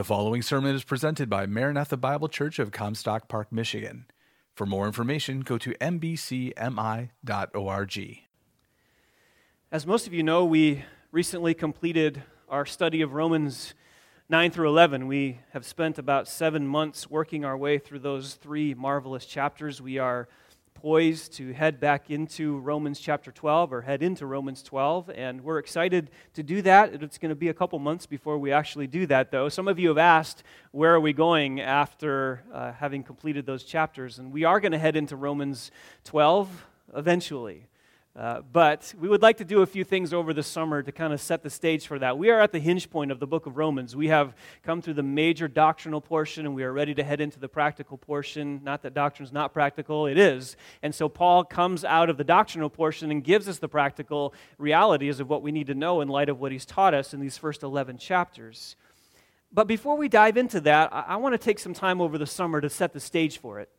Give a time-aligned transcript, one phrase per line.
[0.00, 4.06] The following sermon is presented by Maranatha Bible Church of Comstock Park, Michigan.
[4.54, 6.58] For more information, go to mbcmi.org.
[9.70, 13.74] As most of you know, we recently completed our study of Romans
[14.30, 15.06] 9 through 11.
[15.06, 19.82] We have spent about seven months working our way through those three marvelous chapters.
[19.82, 20.30] We are
[20.80, 25.58] poised to head back into Romans chapter 12 or head into Romans 12, and we're
[25.58, 27.02] excited to do that.
[27.02, 29.50] It's going to be a couple months before we actually do that, though.
[29.50, 30.42] Some of you have asked,
[30.72, 34.18] where are we going after uh, having completed those chapters?
[34.18, 35.70] And we are going to head into Romans
[36.04, 36.66] 12
[36.96, 37.66] eventually.
[38.16, 41.12] Uh, but we would like to do a few things over the summer to kind
[41.12, 42.18] of set the stage for that.
[42.18, 43.94] We are at the hinge point of the book of Romans.
[43.94, 47.38] We have come through the major doctrinal portion and we are ready to head into
[47.38, 48.62] the practical portion.
[48.64, 50.56] Not that doctrine is not practical, it is.
[50.82, 55.20] And so Paul comes out of the doctrinal portion and gives us the practical realities
[55.20, 57.38] of what we need to know in light of what he's taught us in these
[57.38, 58.74] first 11 chapters.
[59.52, 62.26] But before we dive into that, I, I want to take some time over the
[62.26, 63.70] summer to set the stage for it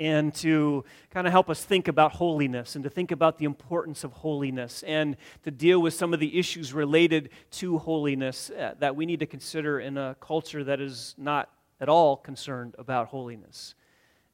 [0.00, 4.02] and to kind of help us think about holiness and to think about the importance
[4.02, 8.96] of holiness and to deal with some of the issues related to holiness uh, that
[8.96, 13.74] we need to consider in a culture that is not at all concerned about holiness.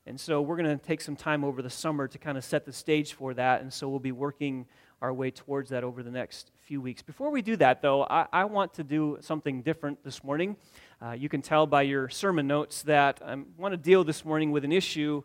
[0.07, 2.65] And so we're going to take some time over the summer to kind of set
[2.65, 3.61] the stage for that.
[3.61, 4.67] And so we'll be working
[5.03, 7.03] our way towards that over the next few weeks.
[7.03, 10.57] Before we do that, though, I, I want to do something different this morning.
[11.03, 14.53] Uh, you can tell by your sermon notes that I want to deal this morning
[14.53, 15.25] with an issue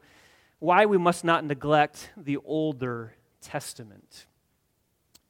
[0.62, 4.28] why we must not neglect the Older Testament.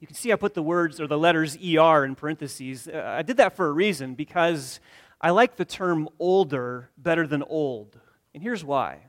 [0.01, 2.89] You can see I put the words or the letters ER in parentheses.
[2.89, 4.81] Uh, I did that for a reason because
[5.21, 7.97] I like the term older better than old.
[8.33, 9.03] And here's why.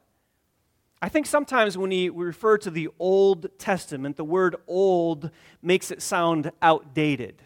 [1.01, 6.03] I think sometimes when we refer to the Old Testament, the word old makes it
[6.03, 7.43] sound outdated.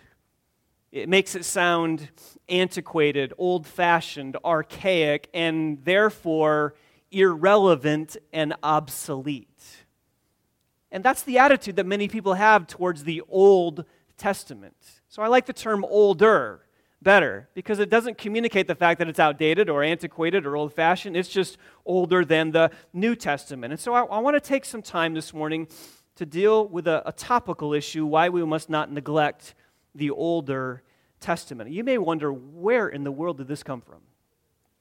[0.92, 2.10] It makes it sound
[2.46, 6.74] antiquated, old fashioned, archaic, and therefore
[7.20, 9.48] irrelevant and obsolete.
[10.92, 13.84] And that's the attitude that many people have towards the Old
[14.16, 14.76] Testament.
[15.08, 16.62] So I like the term older
[17.02, 21.16] better because it doesn't communicate the fact that it's outdated or antiquated or old fashioned.
[21.16, 23.72] It's just older than the New Testament.
[23.72, 25.68] And so I, I want to take some time this morning
[26.16, 29.54] to deal with a, a topical issue why we must not neglect
[29.94, 30.82] the older
[31.20, 31.70] Testament.
[31.70, 34.00] You may wonder where in the world did this come from?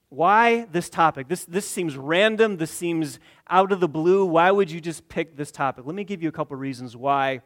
[0.08, 1.28] Why this topic?
[1.28, 2.58] This, this seems random.
[2.58, 3.18] This seems
[3.50, 4.24] out of the blue.
[4.24, 5.84] Why would you just pick this topic?
[5.84, 7.40] Let me give you a couple reasons why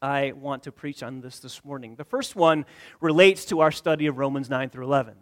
[0.00, 1.96] I want to preach on this this morning.
[1.96, 2.64] The first one
[3.00, 5.16] relates to our study of Romans 9 through 11.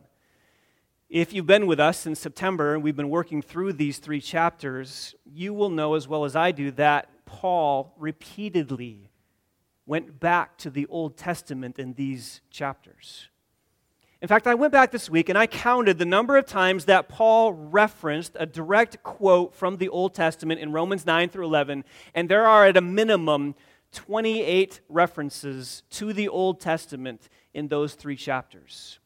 [1.08, 5.14] If you've been with us since September and we've been working through these three chapters,
[5.24, 9.10] you will know as well as I do that Paul repeatedly
[9.86, 13.28] went back to the Old Testament in these chapters.
[14.22, 17.08] In fact, I went back this week and I counted the number of times that
[17.08, 21.82] Paul referenced a direct quote from the Old Testament in Romans 9 through 11,
[22.14, 23.56] and there are at a minimum
[23.90, 29.00] 28 references to the Old Testament in those three chapters.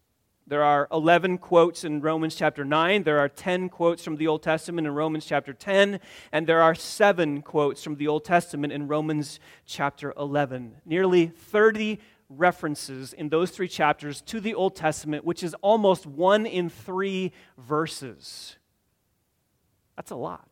[0.47, 3.03] There are 11 quotes in Romans chapter 9.
[3.03, 5.99] There are 10 quotes from the Old Testament in Romans chapter 10.
[6.31, 10.77] And there are seven quotes from the Old Testament in Romans chapter 11.
[10.85, 16.47] Nearly 30 references in those three chapters to the Old Testament, which is almost one
[16.47, 18.57] in three verses.
[19.97, 20.49] That's a lot.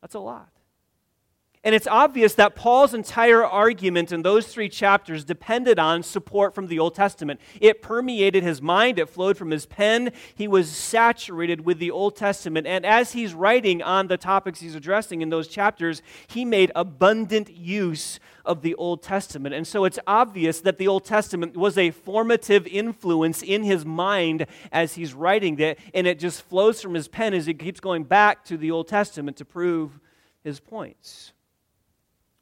[0.00, 0.50] That's a lot.
[1.68, 6.68] And it's obvious that Paul's entire argument in those three chapters depended on support from
[6.68, 7.40] the Old Testament.
[7.60, 10.12] It permeated his mind, it flowed from his pen.
[10.34, 12.66] He was saturated with the Old Testament.
[12.66, 17.54] And as he's writing on the topics he's addressing in those chapters, he made abundant
[17.54, 19.54] use of the Old Testament.
[19.54, 24.46] And so it's obvious that the Old Testament was a formative influence in his mind
[24.72, 25.76] as he's writing that.
[25.92, 28.88] And it just flows from his pen as he keeps going back to the Old
[28.88, 30.00] Testament to prove
[30.42, 31.34] his points.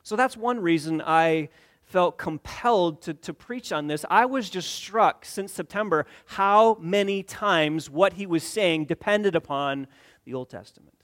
[0.06, 1.48] So that's one reason I
[1.82, 4.04] felt compelled to, to preach on this.
[4.08, 9.88] I was just struck since September how many times what he was saying depended upon
[10.24, 10.94] the Old Testament.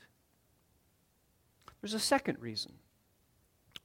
[1.80, 2.74] There's a second reason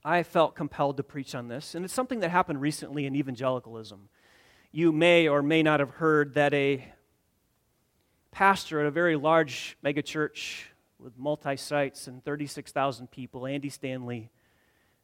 [0.04, 4.08] I felt compelled to preach on this, and it's something that happened recently in evangelicalism.
[4.70, 6.92] You may or may not have heard that a
[8.30, 10.66] pastor at a very large megachurch
[11.00, 14.30] with multi sites and 36,000 people, Andy Stanley,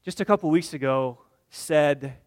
[0.04, 1.18] just a couple weeks ago
[1.48, 2.18] said,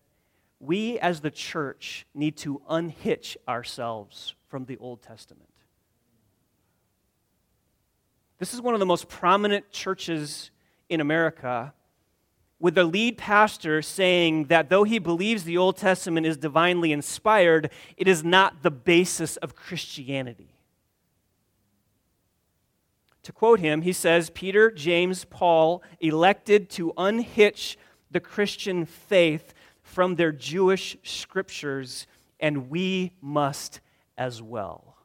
[0.60, 5.50] We as the church need to unhitch ourselves from the Old Testament.
[8.40, 10.52] This is one of the most prominent churches
[10.90, 11.74] in America,
[12.60, 17.70] with the lead pastor saying that though he believes the Old Testament is divinely inspired,
[17.98, 20.57] it is not the basis of Christianity.
[23.28, 27.78] To quote him, he says Peter, James, Paul elected to unhitch
[28.10, 32.08] the Christian faith from their Jewish scriptures,
[32.40, 33.82] and we must
[34.18, 34.96] as well.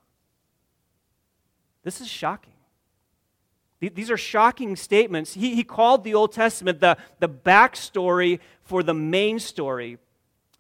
[1.83, 2.53] This is shocking.
[3.81, 5.35] These are shocking statements.
[5.35, 9.99] He, he called the Old Testament the, the backstory for the main story.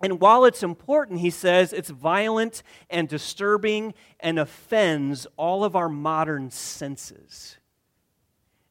[0.02, 5.88] And while it's important, he says it's violent and disturbing and offends all of our
[5.88, 7.56] modern senses.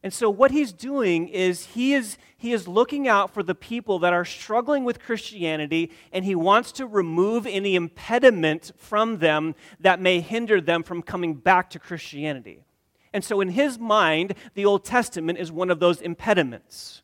[0.02, 4.00] And so, what he's doing is he, is he is looking out for the people
[4.00, 10.00] that are struggling with Christianity, and he wants to remove any impediment from them that
[10.00, 12.64] may hinder them from coming back to Christianity.
[13.12, 17.02] And so, in his mind, the Old Testament is one of those impediments.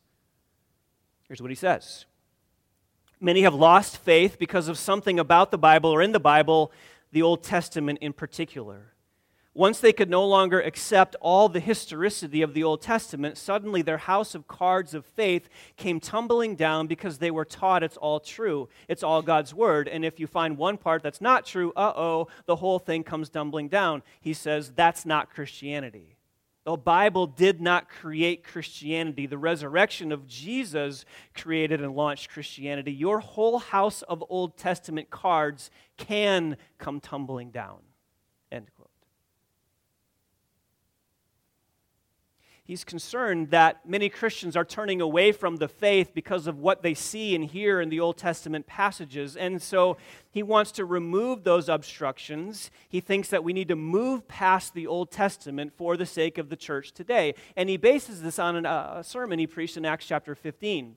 [1.27, 2.05] Here's what he says
[3.21, 6.71] Many have lost faith because of something about the Bible or in the Bible,
[7.11, 8.93] the Old Testament in particular.
[9.53, 13.97] Once they could no longer accept all the historicity of the Old Testament, suddenly their
[13.97, 18.69] house of cards of faith came tumbling down because they were taught it's all true.
[18.87, 19.89] It's all God's word.
[19.89, 23.27] And if you find one part that's not true, uh oh, the whole thing comes
[23.27, 24.01] tumbling down.
[24.21, 26.15] He says that's not Christianity.
[26.69, 29.25] The Bible did not create Christianity.
[29.25, 32.91] The resurrection of Jesus created and launched Christianity.
[32.91, 37.79] Your whole house of Old Testament cards can come tumbling down.
[42.69, 46.93] He's concerned that many Christians are turning away from the faith because of what they
[46.93, 49.35] see and hear in the Old Testament passages.
[49.35, 49.97] And so
[50.29, 52.69] he wants to remove those obstructions.
[52.87, 56.49] He thinks that we need to move past the Old Testament for the sake of
[56.49, 57.33] the church today.
[57.57, 60.95] And he bases this on uh, a sermon he preached in Acts chapter 15,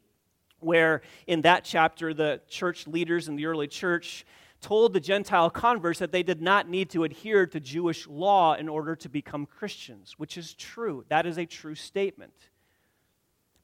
[0.60, 4.26] where in that chapter, the church leaders in the early church
[4.62, 8.68] told the Gentile converts that they did not need to adhere to Jewish law in
[8.68, 11.04] order to become Christians, which is true.
[11.08, 12.32] That is a true statement.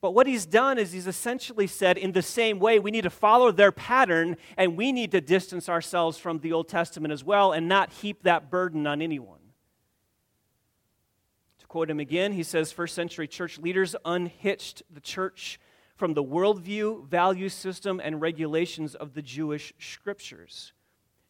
[0.00, 3.10] But what he's done is he's essentially said, in the same way, we need to
[3.10, 7.52] follow their pattern and we need to distance ourselves from the Old Testament as well
[7.52, 9.40] and not heap that burden on anyone.
[11.60, 15.58] To quote him again, he says, First century church leaders unhitched the church
[15.96, 20.72] from the worldview, value system, and regulations of the Jewish scriptures.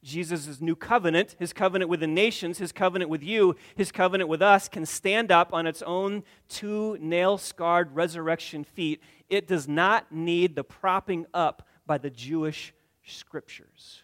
[0.02, 4.40] Jesus' new covenant, his covenant with the nations, his covenant with you, his covenant with
[4.40, 9.02] us, can stand up on its own two nail scarred resurrection feet.
[9.28, 12.72] It does not need the propping up by the Jewish
[13.04, 14.02] scriptures.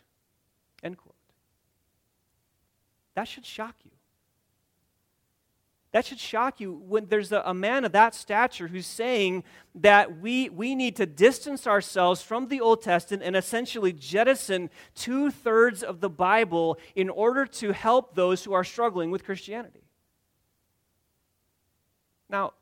[0.82, 1.14] End quote.
[3.14, 3.93] That should shock you.
[5.94, 9.44] That should shock you when there's a, a, man of that stature who's saying
[9.76, 15.30] that we, we need to distance ourselves from the Old Testament and essentially jettison two
[15.30, 19.84] thirds of the Bible in order to help those who are struggling with Christianity.
[22.28, 22.54] Now,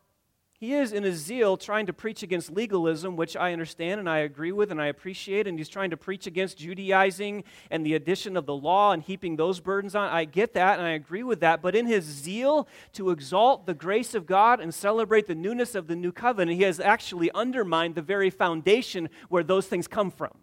[0.63, 4.19] he is, in his zeal, trying to preach against legalism, which I understand and I
[4.19, 5.49] agree with and I appreciate.
[5.49, 9.35] And he's trying to preach against Judaizing and the addition of the law and heaping
[9.35, 10.09] those burdens on.
[10.09, 11.63] I get that and I agree with that.
[11.63, 15.89] But in his zeal to exalt the grace of God and celebrate the newness of
[15.89, 20.39] the new covenant, he has actually undermined the very foundation where those things come from.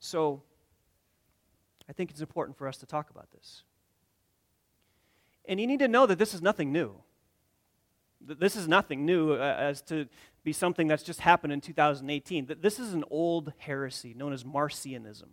[0.00, 0.40] So,
[1.90, 3.64] I think it's important for us to talk about this.
[5.48, 6.94] And you need to know that this is nothing new.
[8.20, 10.06] This is nothing new uh, as to
[10.44, 12.54] be something that's just happened in 2018.
[12.60, 15.30] This is an old heresy known as Marcionism.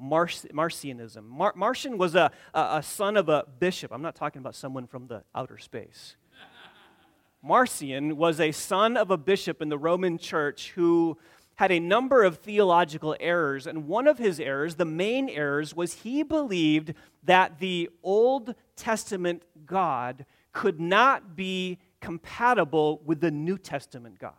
[0.00, 1.24] Marcionism.
[1.24, 3.92] Mar- Marcion was a, a, a son of a bishop.
[3.92, 6.16] I'm not talking about someone from the outer space.
[7.42, 11.16] Marcion was a son of a bishop in the Roman church who
[11.56, 13.66] had a number of theological errors.
[13.66, 16.94] And one of his errors, the main errors, was he believed
[17.24, 24.32] that the Old Testament God could not be compatible with the New Testament God.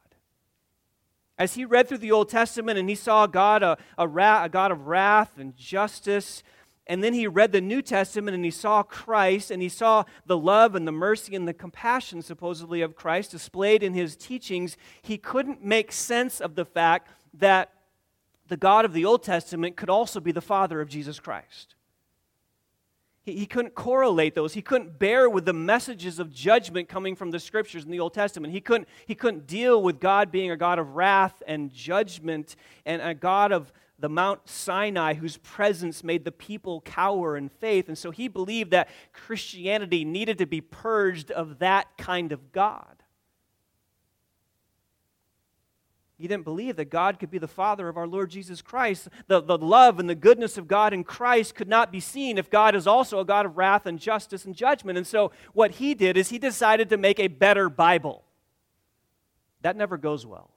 [1.39, 4.49] As he read through the Old Testament and he saw God, a, a, ra- a
[4.49, 6.41] God of wrath and justice,
[6.87, 10.37] and then he read the New Testament and he saw Christ and he saw the
[10.37, 14.77] love and the mercy and the compassion, supposedly, of Christ displayed in his teachings.
[15.01, 17.71] He couldn't make sense of the fact that
[18.47, 21.75] the God of the Old Testament could also be the Father of Jesus Christ.
[23.23, 24.53] He, he couldn't correlate those.
[24.53, 28.13] He couldn't bear with the messages of judgment coming from the scriptures in the Old
[28.13, 28.53] Testament.
[28.53, 33.01] He couldn't, he couldn't deal with God being a God of wrath and judgment and
[33.01, 37.87] a God of the Mount Sinai, whose presence made the people cower in faith.
[37.87, 42.97] And so he believed that Christianity needed to be purged of that kind of God.
[46.17, 49.07] He didn't believe that God could be the Father of our Lord Jesus Christ.
[49.27, 52.49] The, the love and the goodness of God in Christ could not be seen if
[52.49, 54.97] God is also a God of wrath and justice and judgment.
[54.97, 58.23] And so, what he did is he decided to make a better Bible.
[59.61, 60.49] That never goes well.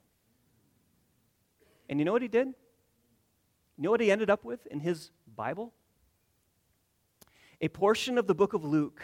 [1.87, 2.55] And you know what he did?
[3.77, 5.73] You know what he ended up with in his Bible?
[7.59, 9.01] A portion of the book of Luke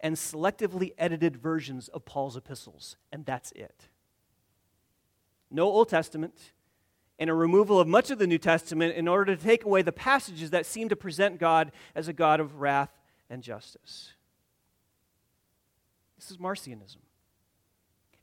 [0.00, 3.88] and selectively edited versions of Paul's epistles, and that's it
[5.50, 6.52] no Old Testament,
[7.18, 9.92] and a removal of much of the New Testament in order to take away the
[9.92, 12.90] passages that seem to present God as a God of wrath
[13.30, 14.12] and justice.
[16.18, 16.98] This is Marcionism.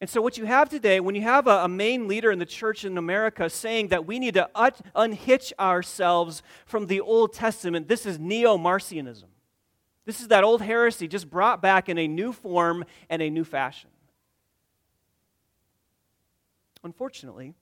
[0.04, 2.46] And so, what you have today, when you have a, a, main leader in the
[2.46, 4.50] church in America saying that we need to
[4.94, 9.30] unhitch ourselves from the Old Testament, this is neo Marcionism.
[10.04, 13.46] This is that old heresy just brought back in a new form and a new
[13.46, 13.92] fashion.
[16.84, 17.54] Unfortunately,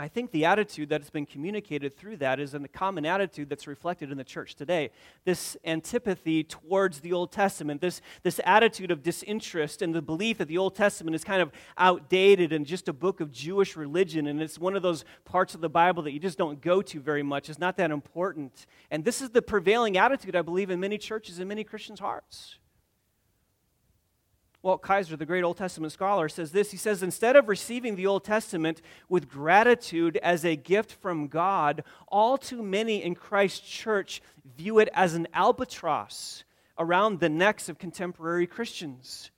[0.00, 3.48] I think the attitude that has been communicated through that is in the common attitude
[3.48, 4.90] that's reflected in the church today.
[5.24, 10.48] This antipathy towards the Old Testament, this, this attitude of disinterest and the belief that
[10.48, 14.42] the Old Testament is kind of outdated and just a book of Jewish religion, and
[14.42, 17.22] it's one of those parts of the Bible that you just don't go to very
[17.22, 17.48] much.
[17.48, 18.66] It's not that important.
[18.90, 22.56] And this is the prevailing attitude, I believe, in many churches and many Christians' hearts.
[24.64, 26.70] Walt Kaiser, the great Old Testament scholar, says this.
[26.70, 28.80] He says, Instead of receiving the Old Testament
[29.10, 34.22] with gratitude as a gift from God, all too many in Christ's church
[34.56, 36.44] view it as an albatross
[36.78, 39.30] around the necks of contemporary Christians.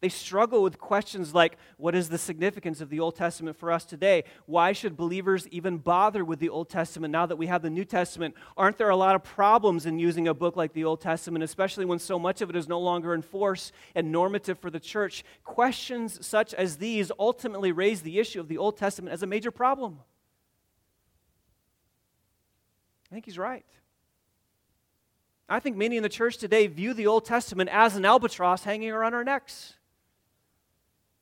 [0.00, 3.84] They struggle with questions like what is the significance of the Old Testament for us
[3.84, 4.24] today?
[4.46, 7.84] Why should believers even bother with the Old Testament now that we have the New
[7.84, 8.34] Testament?
[8.56, 11.84] Aren't there a lot of problems in using a book like the Old Testament, especially
[11.84, 15.22] when so much of it is no longer in force and normative for the church?
[15.44, 19.50] Questions such as these ultimately raise the issue of the Old Testament as a major
[19.50, 19.98] problem.
[23.10, 23.66] I think he's right.
[25.46, 28.92] I think many in the church today view the Old Testament as an albatross hanging
[28.92, 29.74] around our necks.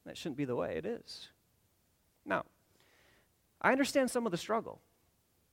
[0.08, 1.28] That shouldn't be the way it is.
[2.24, 2.46] Now,
[3.60, 4.80] I understand some of the struggle.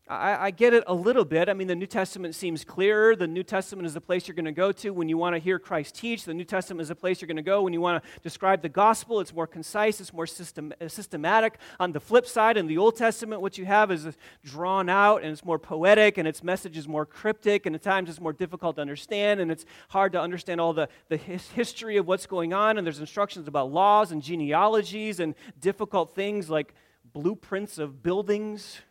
[0.07, 1.50] I, I, get it a little bit.
[1.50, 3.15] I mean, the New Testament seems clearer.
[3.15, 5.39] The New Testament is the place you're going to go to when you want to
[5.39, 6.25] hear Christ teach.
[6.25, 8.62] The New Testament is the place you're going to go when you want to describe
[8.62, 9.19] the gospel.
[9.19, 11.57] It's more concise, it's more system, uh, systematic.
[11.79, 14.07] On the flip side, in the Old Testament, what you have is
[14.43, 18.07] drawn out and it's more poetic and its message is more cryptic and at times
[18.07, 21.97] it's more difficult to understand and it's hard to understand all the, the his, history
[21.97, 22.77] of what's going on.
[22.77, 26.75] And there's instructions about laws and genealogies and difficult things like
[27.12, 28.81] blueprints of buildings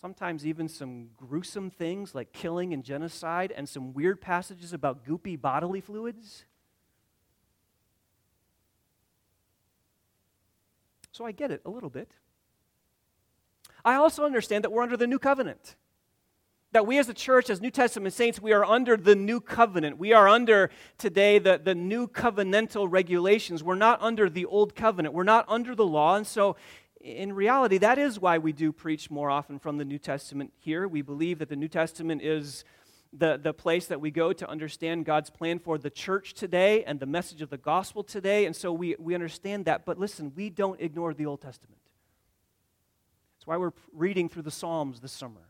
[0.00, 5.40] sometimes even some gruesome things like killing and genocide, and some weird passages about goopy
[5.40, 6.44] bodily fluids.
[11.10, 12.12] So I get it a little bit.
[13.84, 15.74] I also understand that we're under the new covenant.
[16.72, 19.98] That we as a church, as New Testament saints, we are under the new covenant.
[19.98, 23.64] We are under today the, the new covenantal regulations.
[23.64, 25.14] We're not under the old covenant.
[25.14, 26.16] We're not under the law.
[26.16, 26.56] And so
[27.00, 30.88] in reality, that is why we do preach more often from the New Testament here.
[30.88, 32.64] We believe that the New Testament is
[33.12, 37.00] the, the place that we go to understand God's plan for the church today and
[37.00, 38.44] the message of the gospel today.
[38.46, 39.84] And so we, we understand that.
[39.84, 41.80] But listen, we don't ignore the Old Testament.
[43.38, 45.40] It's why we're reading through the Psalms this summer.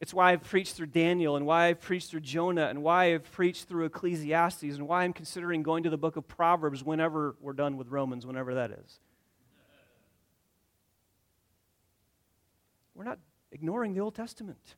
[0.00, 3.28] It's why I've preached through Daniel and why I've preached through Jonah and why I've
[3.32, 7.52] preached through Ecclesiastes and why I'm considering going to the book of Proverbs whenever we're
[7.52, 9.00] done with Romans, whenever that is.
[12.98, 13.20] We're not
[13.52, 14.74] ignoring the Old Testament.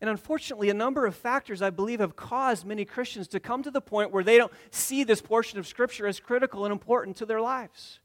[0.00, 3.72] And unfortunately, a number of factors, I believe, have caused many Christians to come to
[3.72, 7.26] the point where they don't see this portion of Scripture as critical and important to
[7.26, 7.98] their lives.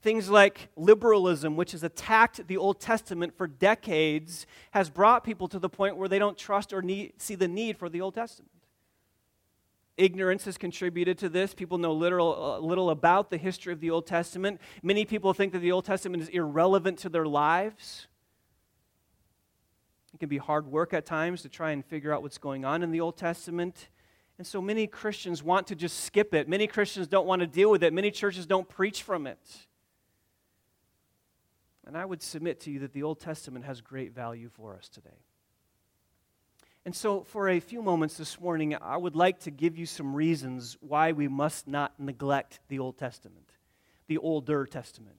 [0.00, 5.58] Things like liberalism, which has attacked the Old Testament for decades, has brought people to
[5.58, 8.55] the point where they don't trust or need, see the need for the Old Testament.
[9.96, 11.54] Ignorance has contributed to this.
[11.54, 14.60] People know little, uh, little about the history of the Old Testament.
[14.82, 18.06] Many people think that the Old Testament is irrelevant to their lives.
[20.12, 22.82] It can be hard work at times to try and figure out what's going on
[22.82, 23.88] in the Old Testament.
[24.38, 26.46] And so many Christians want to just skip it.
[26.46, 27.92] Many Christians don't want to deal with it.
[27.92, 29.38] Many churches don't preach from it.
[31.86, 34.88] And I would submit to you that the Old Testament has great value for us
[34.88, 35.22] today.
[36.86, 40.14] And so, for a few moments this morning, I would like to give you some
[40.14, 43.50] reasons why we must not neglect the Old Testament,
[44.06, 45.18] the Older Testament.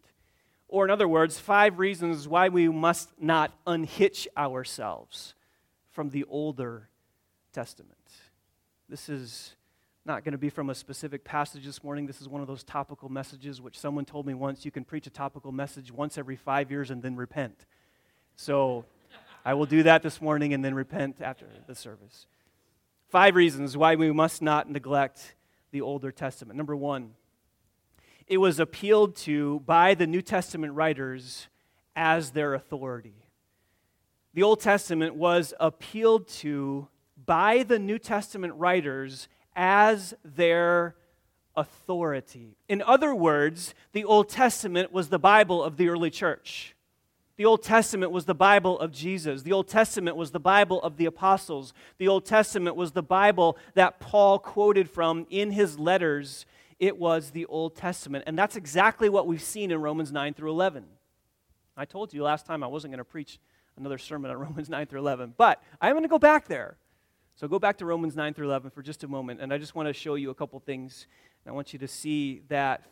[0.69, 5.33] Or, in other words, five reasons why we must not unhitch ourselves
[5.91, 6.87] from the Older
[7.51, 7.97] Testament.
[8.87, 9.53] This is
[10.05, 12.07] not going to be from a specific passage this morning.
[12.07, 15.05] This is one of those topical messages, which someone told me once you can preach
[15.05, 17.65] a topical message once every five years and then repent.
[18.37, 18.85] So
[19.47, 22.27] I will do that this morning and then repent after the service.
[23.07, 25.35] Five reasons why we must not neglect
[25.71, 26.57] the Older Testament.
[26.57, 27.11] Number one,
[28.27, 31.47] it was appealed to by the New Testament writers
[31.95, 33.23] as their authority.
[34.33, 36.89] The Old Testament was appealed to
[37.25, 40.97] by the New Testament writers as their
[41.55, 42.57] authority.
[42.67, 46.75] In other words, the Old Testament was the Bible of the early church.
[47.37, 49.43] The Old Testament was the Bible of Jesus.
[49.43, 51.73] The Old Testament was the Bible of the apostles.
[51.99, 56.45] The Old Testament was the Bible that Paul quoted from in his letters.
[56.79, 58.23] It was the Old Testament.
[58.27, 60.85] And that's exactly what we've seen in Romans 9 through 11.
[61.75, 63.39] I told you last time I wasn't going to preach
[63.77, 66.77] another sermon on Romans 9 through 11, but I'm going to go back there
[67.37, 69.75] so go back to Romans 9 through 11 for just a moment, and I just
[69.75, 71.05] want to show you a couple things.
[71.45, 72.83] I want you to see that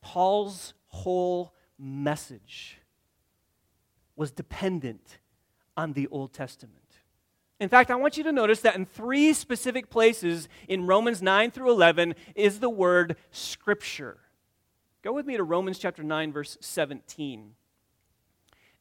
[0.00, 2.80] Paul's whole message
[4.16, 5.18] was dependent
[5.76, 6.78] on the Old Testament.
[7.60, 11.52] In fact, I want you to notice that in three specific places in Romans 9
[11.52, 14.18] through 11 is the word scripture.
[15.02, 17.54] Go with me to Romans chapter 9, verse 17.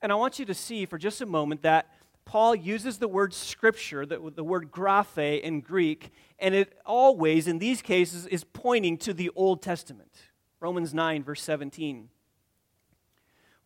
[0.02, 1.92] And I want you to see for just a moment that
[2.26, 7.60] Paul uses the word scripture, the, the word graphe in Greek, and it always, in
[7.60, 10.12] these cases, is pointing to the Old Testament.
[10.60, 12.10] Romans 9, verse 17.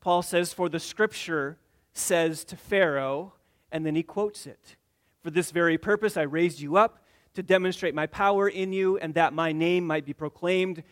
[0.06, 1.58] Paul says, For the scripture
[1.92, 3.34] says to Pharaoh,
[3.72, 4.76] and then he quotes it
[5.24, 9.16] For this very purpose I raised you up to demonstrate my power in you, and
[9.16, 10.84] that my name might be proclaimed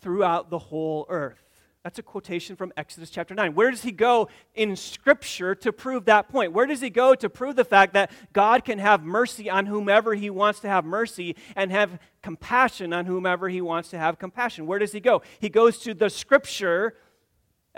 [0.00, 1.40] throughout the whole earth.
[1.84, 3.54] That's a quotation from Exodus chapter 9.
[3.54, 6.52] Where does he go in Scripture to prove that point?
[6.52, 10.16] Where does he go to prove the fact that God can have mercy on whomever
[10.16, 14.66] he wants to have mercy and have compassion on whomever he wants to have compassion?
[14.66, 15.22] Where does he go?
[15.38, 16.96] He goes to the Scripture,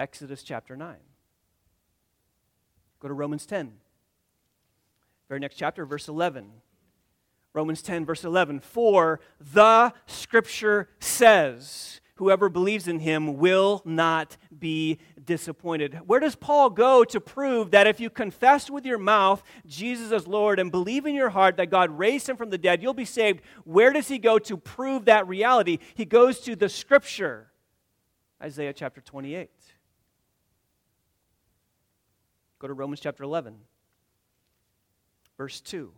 [0.00, 0.96] Exodus chapter 9.
[3.00, 3.74] Go to Romans 10.
[5.28, 6.50] Very next chapter, verse 11.
[7.52, 8.60] Romans 10, verse 11.
[8.60, 16.00] For the Scripture says, whoever believes in him will not be disappointed.
[16.06, 20.26] Where does Paul go to prove that if you confess with your mouth Jesus as
[20.26, 23.04] Lord and believe in your heart that God raised him from the dead, you'll be
[23.04, 23.42] saved?
[23.64, 25.78] Where does he go to prove that reality?
[25.94, 27.50] He goes to the scripture,
[28.42, 29.50] Isaiah chapter 28.
[32.60, 33.56] Go to Romans chapter 11,
[35.38, 35.92] verse 2.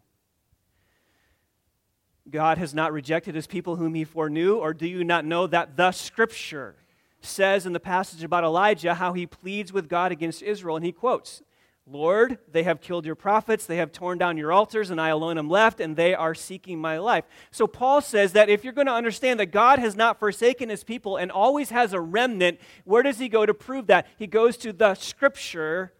[2.31, 5.77] God has not rejected his people whom he foreknew, or do you not know that
[5.77, 6.77] the scripture
[7.21, 10.77] says in the passage about Elijah how he pleads with God against Israel?
[10.77, 11.43] And he quotes,
[11.85, 15.39] Lord, they have killed your prophets, they have torn down your altars, and I alone
[15.39, 17.25] am left, and they are seeking my life.
[17.51, 20.85] So Paul says that if you're going to understand that God has not forsaken his
[20.85, 24.07] people and always has a remnant, where does he go to prove that?
[24.17, 25.93] He goes to the scripture,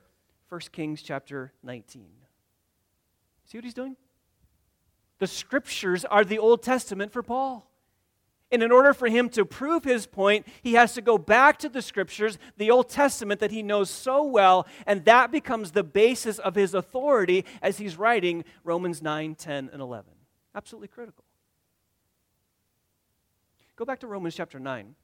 [0.53, 2.11] 1 Kings chapter 19.
[3.47, 3.97] See what he's doing?
[5.19, 7.71] The scriptures are the Old Testament for Paul.
[8.51, 11.71] And in order for him to prove his point, he has to go back to
[11.71, 16.39] the scriptures, the Old Testament that he knows so well, and that becomes the basis
[16.39, 20.13] of his authority as he's writing Romans 9, 10, and 11.
[20.55, 21.25] Absolutely critical.
[23.77, 24.97] Go back to Romans chapter 9.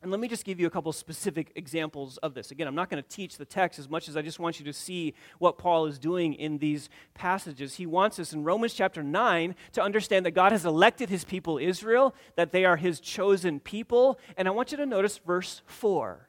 [0.00, 2.52] And let me just give you a couple specific examples of this.
[2.52, 4.64] Again, I'm not going to teach the text as much as I just want you
[4.66, 7.74] to see what Paul is doing in these passages.
[7.74, 11.58] He wants us in Romans chapter 9 to understand that God has elected his people
[11.58, 14.20] Israel, that they are his chosen people.
[14.36, 16.28] And I want you to notice verse 4.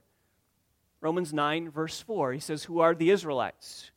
[0.99, 2.33] Romans 9, verse 4.
[2.33, 3.91] He says, Who are the Israelites?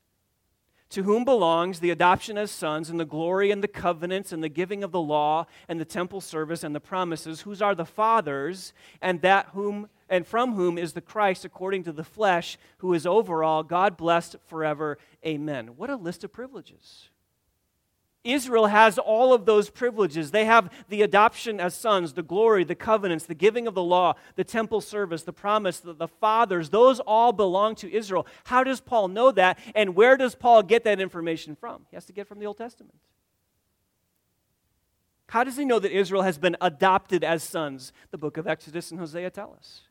[0.93, 4.49] To whom belongs the adoption as sons and the glory and the covenants and the
[4.49, 8.75] giving of the law and the temple service and the promises whose are the fathers
[9.01, 13.07] and that whom and from whom is the Christ according to the flesh who is
[13.07, 14.99] over all God blessed forever.
[15.25, 15.69] Amen.
[15.79, 17.09] What a list of privileges
[18.25, 20.31] Israel has all of those privileges.
[20.31, 24.15] They have the adoption as sons, the glory, the covenants, the giving of the law,
[24.37, 26.71] the temple service, the promise, the, the, fathers.
[26.71, 28.27] Those all belong to Israel.
[28.45, 29.59] How does Paul know that?
[29.75, 31.85] And where does Paul get that information from?
[31.91, 32.95] He has to get from the Old Testament.
[35.27, 37.93] How does he know that Israel has been adopted as sons?
[38.13, 39.83] The book of Exodus and Hosea tell us.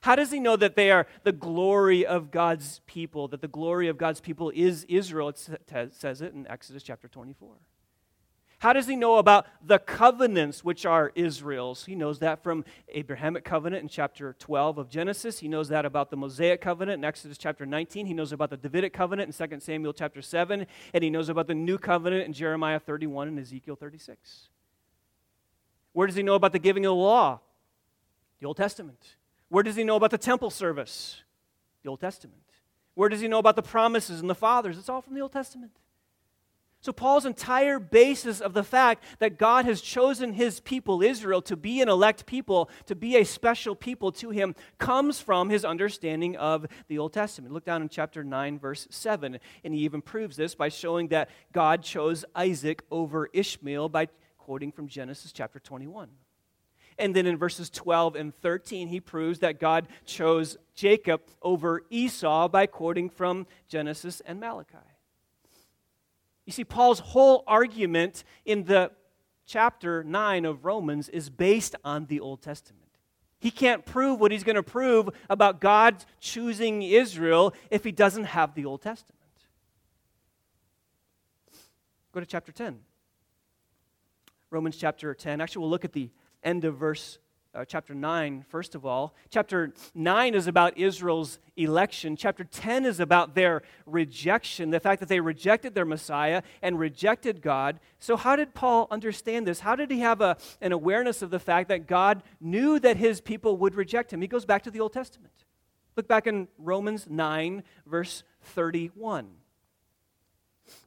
[0.00, 3.88] How does he know that they are the glory of God's people, that the glory
[3.88, 5.28] of God's people is Israel?
[5.28, 7.56] It says it in Exodus chapter 24.
[8.58, 11.84] How does he know about the covenants which are Israel's?
[11.84, 15.40] He knows that from Abrahamic covenant in chapter 12 of Genesis.
[15.40, 18.06] He knows that about the Mosaic covenant in Exodus chapter 19.
[18.06, 20.66] He knows about the Davidic covenant in 2 Samuel chapter 7.
[20.94, 24.48] And he knows about the new covenant in Jeremiah 31 and Ezekiel 36.
[25.92, 27.40] Where does he know about the giving of the law?
[28.40, 29.16] The Old Testament.
[29.50, 31.22] Where does he know about the temple service?
[31.82, 32.42] The Old Testament.
[32.94, 34.78] Where does he know about the promises and the fathers?
[34.78, 35.72] It's all from the Old Testament.
[36.86, 41.56] So, Paul's entire basis of the fact that God has chosen his people, Israel, to
[41.56, 46.36] be an elect people, to be a special people to him, comes from his understanding
[46.36, 47.52] of the Old Testament.
[47.52, 51.28] Look down in chapter 9, verse 7, and he even proves this by showing that
[51.52, 54.06] God chose Isaac over Ishmael by
[54.38, 56.08] quoting from Genesis chapter 21.
[57.00, 62.46] And then in verses 12 and 13, he proves that God chose Jacob over Esau
[62.46, 64.95] by quoting from Genesis and Malachi.
[66.46, 68.92] You see, Paul's whole argument in the
[69.46, 72.82] chapter 9 of Romans is based on the Old Testament.
[73.38, 78.24] He can't prove what he's going to prove about God choosing Israel if he doesn't
[78.24, 79.20] have the Old Testament.
[82.12, 82.78] Go to chapter 10.
[84.50, 85.40] Romans chapter 10.
[85.40, 86.10] Actually, we'll look at the
[86.42, 87.18] end of verse
[87.56, 89.14] uh, chapter 9, first of all.
[89.30, 92.16] Chapter 9 is about Israel's election.
[92.16, 97.40] Chapter 10 is about their rejection, the fact that they rejected their Messiah and rejected
[97.40, 97.80] God.
[97.98, 99.60] So, how did Paul understand this?
[99.60, 103.20] How did he have a, an awareness of the fact that God knew that his
[103.20, 104.20] people would reject him?
[104.20, 105.32] He goes back to the Old Testament.
[105.96, 109.28] Look back in Romans 9, verse 31.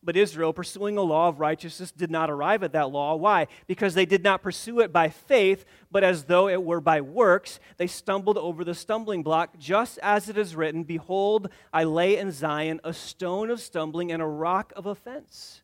[0.04, 3.16] But Israel, pursuing a law of righteousness, did not arrive at that law.
[3.16, 3.48] Why?
[3.68, 7.60] Because they did not pursue it by faith, but as though it were by works.
[7.78, 12.32] They stumbled over the stumbling block, just as it is written Behold, I lay in
[12.32, 15.62] Zion a stone of stumbling and a rock of offense.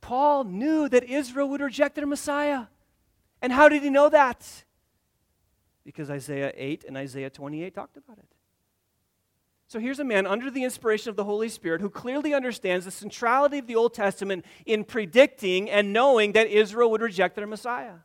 [0.00, 2.66] Paul knew that Israel would reject their Messiah.
[3.42, 4.64] And how did he know that?
[5.84, 8.26] Because Isaiah 8 and Isaiah 28 talked about it.
[9.70, 12.90] So here's a man under the inspiration of the Holy Spirit who clearly understands the
[12.90, 17.98] centrality of the Old Testament in predicting and knowing that Israel would reject their Messiah.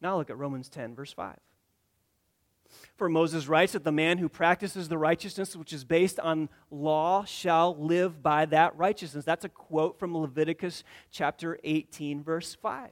[0.00, 1.36] Now look at Romans 10, verse 5.
[2.94, 7.24] For Moses writes that the man who practices the righteousness which is based on law
[7.24, 9.24] shall live by that righteousness.
[9.24, 12.88] That's a quote from Leviticus chapter 18, verse 5.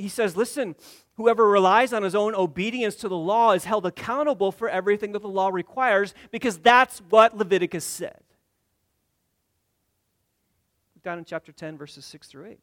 [0.00, 0.74] He says, Listen,
[1.16, 5.22] whoever relies on his own obedience to the law is held accountable for everything that
[5.22, 8.20] the law requires because that's what Leviticus said.
[11.02, 12.60] Down in chapter 10, verses 6 through 8.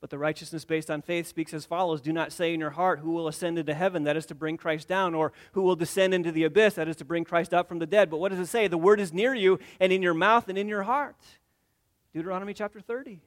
[0.00, 2.98] But the righteousness based on faith speaks as follows Do not say in your heart,
[2.98, 4.02] Who will ascend into heaven?
[4.02, 5.14] That is to bring Christ down.
[5.14, 6.74] Or who will descend into the abyss?
[6.74, 8.10] That is to bring Christ up from the dead.
[8.10, 8.66] But what does it say?
[8.66, 11.16] The word is near you and in your mouth and in your heart.
[12.12, 13.20] Deuteronomy chapter 30.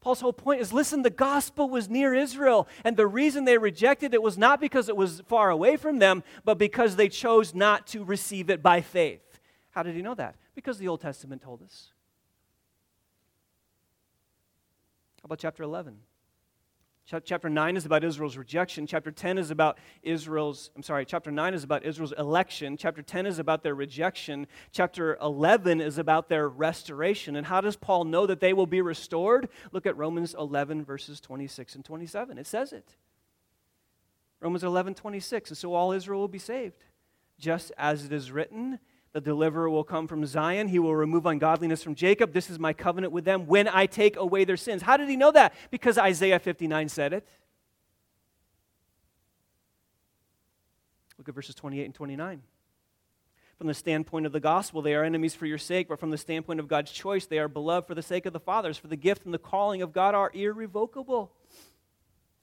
[0.00, 4.14] Paul's whole point is listen, the gospel was near Israel, and the reason they rejected
[4.14, 7.86] it was not because it was far away from them, but because they chose not
[7.88, 9.40] to receive it by faith.
[9.70, 10.36] How did he know that?
[10.54, 11.92] Because the Old Testament told us.
[15.22, 15.98] How about chapter 11?
[17.24, 18.86] Chapter 9 is about Israel's rejection.
[18.86, 22.76] Chapter 10 is about Israel's, I'm sorry, chapter 9 is about Israel's election.
[22.76, 24.46] Chapter 10 is about their rejection.
[24.72, 27.34] Chapter 11 is about their restoration.
[27.34, 29.48] And how does Paul know that they will be restored?
[29.72, 32.36] Look at Romans 11, verses 26 and 27.
[32.36, 32.94] It says it.
[34.40, 35.48] Romans 11, 26.
[35.48, 36.84] And so all Israel will be saved.
[37.38, 38.80] Just as it is written,
[39.12, 40.68] the deliverer will come from Zion.
[40.68, 42.32] He will remove ungodliness from Jacob.
[42.32, 44.82] This is my covenant with them when I take away their sins.
[44.82, 45.54] How did he know that?
[45.70, 47.26] Because Isaiah 59 said it.
[51.16, 52.42] Look at verses 28 and 29.
[53.56, 56.18] From the standpoint of the gospel, they are enemies for your sake, but from the
[56.18, 58.78] standpoint of God's choice, they are beloved for the sake of the fathers.
[58.78, 61.32] For the gift and the calling of God are irrevocable.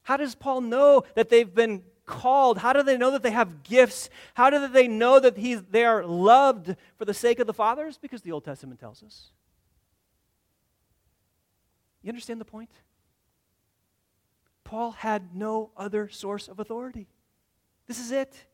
[0.02, 2.58] How does Paul know that they've been called?
[2.58, 4.08] How do they know that they have gifts?
[4.34, 7.98] How do they know that he's, they are loved for the sake of the fathers?
[7.98, 9.30] Because the Old Testament tells us.
[12.02, 12.70] You understand the point?
[14.62, 17.08] Paul had no other source of authority.
[17.86, 18.46] This is it.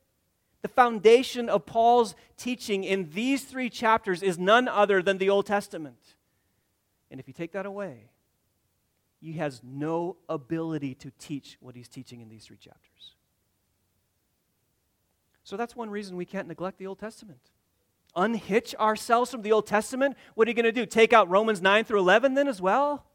[0.63, 5.47] The foundation of Paul's teaching in these three chapters is none other than the Old
[5.47, 5.99] Testament.
[7.11, 8.11] And if you take that away,
[9.21, 13.17] he has no ability to teach what he's teaching in these three chapters.
[15.45, 17.41] So that's one reason we can't neglect the Old Testament.
[18.15, 20.17] Unhitch ourselves from the Old Testament?
[20.35, 20.87] What are you going to do?
[20.87, 23.07] Take out Romans 9 through 11 then as well?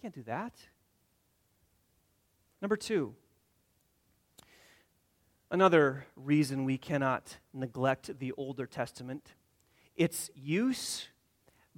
[0.00, 0.54] Can't do that.
[2.60, 3.14] Number two,
[5.50, 9.34] another reason we cannot neglect the Older Testament
[9.96, 11.08] its use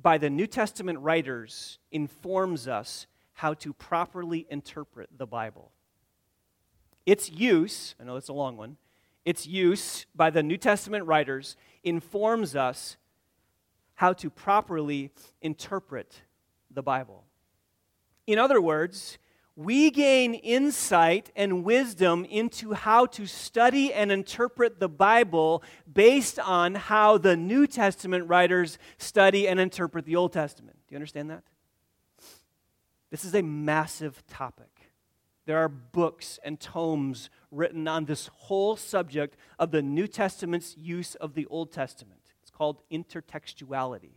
[0.01, 5.73] by the New Testament writers informs us how to properly interpret the Bible.
[7.05, 8.77] Its use, I know that's a long one,
[9.25, 12.97] its use by the New Testament writers informs us
[13.95, 15.11] how to properly
[15.41, 16.23] interpret
[16.71, 17.25] the Bible.
[18.27, 19.19] In other words,
[19.57, 26.75] we gain insight and wisdom into how to study and interpret the Bible based on
[26.75, 30.77] how the New Testament writers study and interpret the Old Testament.
[30.89, 31.45] Do you understand that?
[33.11, 34.74] This is a massive topic.
[35.47, 41.15] There are books and tomes written on this whole subject of the New Testament's use
[41.17, 42.21] of the Old Testament.
[42.43, 44.13] It's called intertextuality.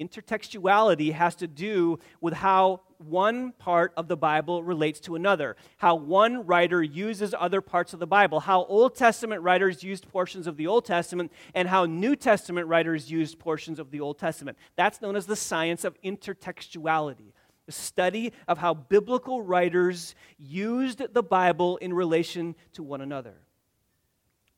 [0.00, 5.94] Intertextuality has to do with how one part of the Bible relates to another, how
[5.94, 10.56] one writer uses other parts of the Bible, how Old Testament writers used portions of
[10.56, 14.58] the Old Testament, and how New Testament writers used portions of the Old Testament.
[14.74, 17.32] That's known as the science of intertextuality,
[17.72, 23.34] study of how biblical writers used the Bible in relation to one another.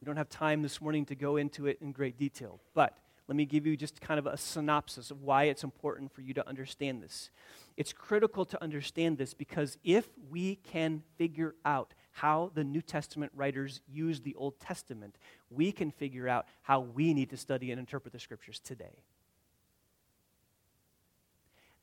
[0.01, 2.97] We don't have time this morning to go into it in great detail, but
[3.29, 6.33] let me give you just kind of a synopsis of why it's important for you
[6.35, 7.31] to understand this.
[7.77, 13.33] It's critical to understand this because if we can figure out how the New Testament
[13.35, 15.19] writers use the Old Testament,
[15.51, 19.03] we can figure out how we need to study and interpret the scriptures today.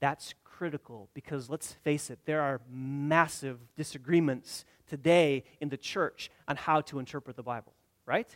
[0.03, 6.57] That's critical because let's face it, there are massive disagreements today in the church on
[6.57, 7.71] how to interpret the Bible,
[8.05, 8.27] right?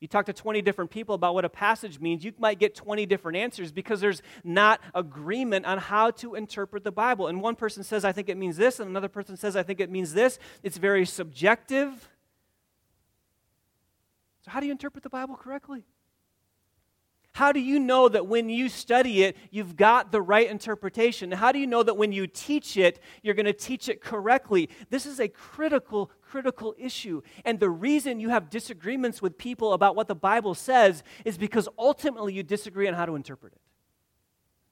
[0.00, 3.06] You talk to 20 different people about what a passage means, you might get 20
[3.06, 7.28] different answers because there's not agreement on how to interpret the Bible.
[7.28, 9.78] And one person says, I think it means this, and another person says, I think
[9.78, 10.40] it means this.
[10.64, 12.08] It's very subjective.
[14.44, 15.84] So, how do you interpret the Bible correctly?
[17.38, 21.30] How do you know that when you study it, you've got the right interpretation?
[21.30, 24.68] How do you know that when you teach it, you're going to teach it correctly?
[24.90, 27.22] This is a critical, critical issue.
[27.44, 31.68] And the reason you have disagreements with people about what the Bible says is because
[31.78, 33.60] ultimately you disagree on how to interpret it.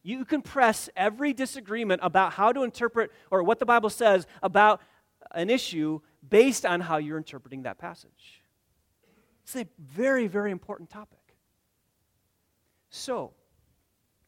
[0.03, 4.81] You can press every disagreement about how to interpret or what the Bible says about
[5.31, 8.43] an issue based on how you're interpreting that passage.
[9.45, 11.16] It's a very, very important topic.
[12.91, 13.33] So,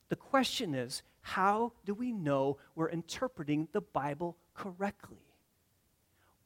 [0.09, 5.19] the question is how do we know we're interpreting the Bible correctly?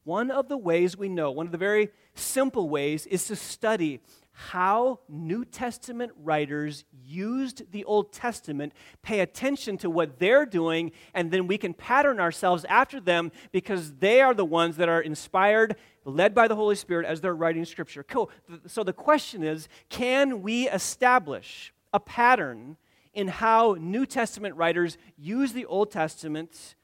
[0.04, 4.00] One of the ways we know, one of the very simple ways, is to study
[4.32, 8.72] how New Testament writers used the Old Testament,
[9.02, 13.94] pay attention to what they're doing, and then we can pattern ourselves after them because
[13.96, 17.64] they are the ones that are inspired, led by the Holy Spirit as they're writing
[17.64, 18.02] Scripture.
[18.02, 18.30] Cool.
[18.66, 22.76] So the question is can we establish a pattern
[23.14, 26.74] in how New Testament writers use the Old Testament,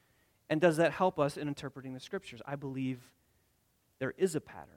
[0.49, 2.41] and does that help us in interpreting the Scriptures?
[2.45, 3.11] I believe
[3.99, 4.75] there is a pattern.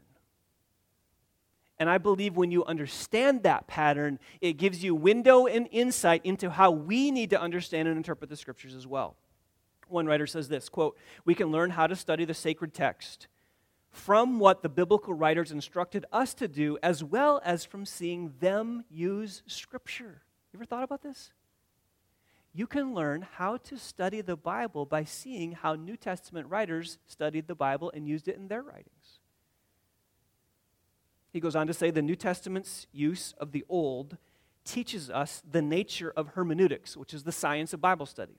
[1.78, 6.50] And I believe when you understand that pattern, it gives you window and insight into
[6.50, 9.16] how we need to understand and interpret the Scriptures as well.
[9.88, 13.26] One writer says this quote, We can learn how to study the sacred text
[13.92, 18.84] from what the biblical writers instructed us to do, as well as from seeing them
[18.90, 20.22] use Scripture.
[20.52, 21.30] You ever thought about this?
[22.54, 27.46] You can learn how to study the Bible by seeing how New Testament writers studied
[27.46, 29.20] the Bible and used it in their writings.
[31.32, 34.16] He goes on to say the New Testament's use of the Old
[34.64, 38.38] teaches us the nature of hermeneutics, which is the science of Bible study.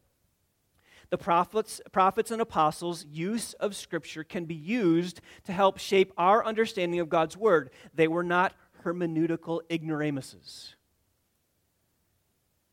[1.14, 6.44] The prophets, prophets and apostles' use of Scripture can be used to help shape our
[6.44, 7.70] understanding of God's Word.
[7.94, 10.74] They were not hermeneutical ignoramuses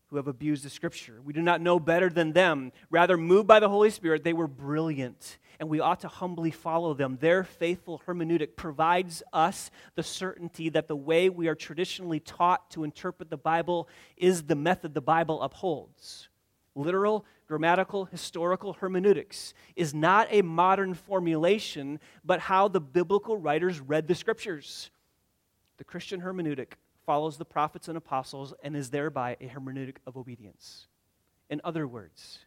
[0.07, 1.21] who have abused the Scripture.
[1.23, 2.71] We do not know better than them.
[2.89, 6.95] Rather, moved by the Holy Spirit, they were brilliant, and we ought to humbly follow
[6.95, 7.19] them.
[7.21, 12.85] Their faithful hermeneutic provides us the certainty that the way we are traditionally taught to
[12.85, 16.27] interpret the Bible is the method the Bible upholds.
[16.73, 24.07] Literal, grammatical, historical hermeneutics is not a modern formulation, but how the biblical writers read
[24.07, 24.89] the scriptures.
[25.75, 30.87] The Christian hermeneutic follows the prophets and apostles and is thereby a hermeneutic of obedience.
[31.49, 32.39] In other words,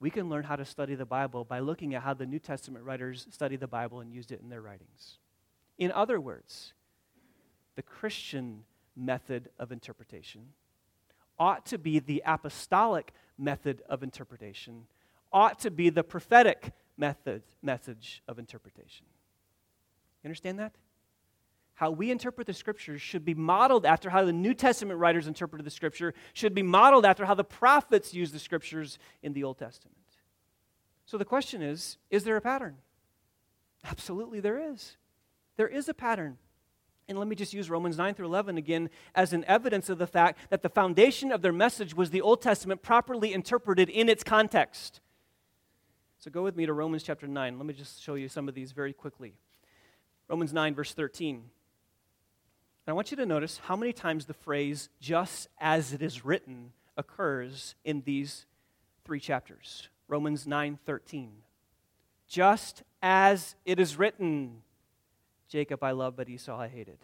[0.00, 2.84] we can learn how to study the Bible by looking at how the New Testament
[2.84, 5.18] writers studied the Bible and used it in their writings.
[5.78, 6.72] In other words,
[7.76, 8.64] the Christian
[8.96, 10.46] method of interpretation
[11.38, 14.86] ought to be the apostolic method of interpretation,
[15.32, 19.06] ought to be the prophetic method, message of interpretation.
[20.22, 20.72] You understand that?
[21.74, 25.66] How we interpret the scriptures should be modeled after how the New Testament writers interpreted
[25.66, 29.58] the scripture, should be modeled after how the prophets used the scriptures in the Old
[29.58, 29.96] Testament.
[31.04, 32.76] So the question is is there a pattern?
[33.84, 34.96] Absolutely, there is.
[35.56, 36.38] There is a pattern.
[37.08, 40.06] And let me just use Romans 9 through 11 again as an evidence of the
[40.06, 44.24] fact that the foundation of their message was the Old Testament properly interpreted in its
[44.24, 45.00] context.
[46.18, 47.58] So go with me to Romans chapter 9.
[47.58, 49.34] Let me just show you some of these very quickly.
[50.28, 51.34] Romans 9, verse 13.
[51.36, 51.44] And
[52.86, 56.72] I want you to notice how many times the phrase just as it is written
[56.96, 58.46] occurs in these
[59.04, 59.88] three chapters.
[60.08, 61.32] Romans 9, 13.
[62.26, 64.62] Just as it is written.
[65.48, 66.98] Jacob I loved, but Esau I hated.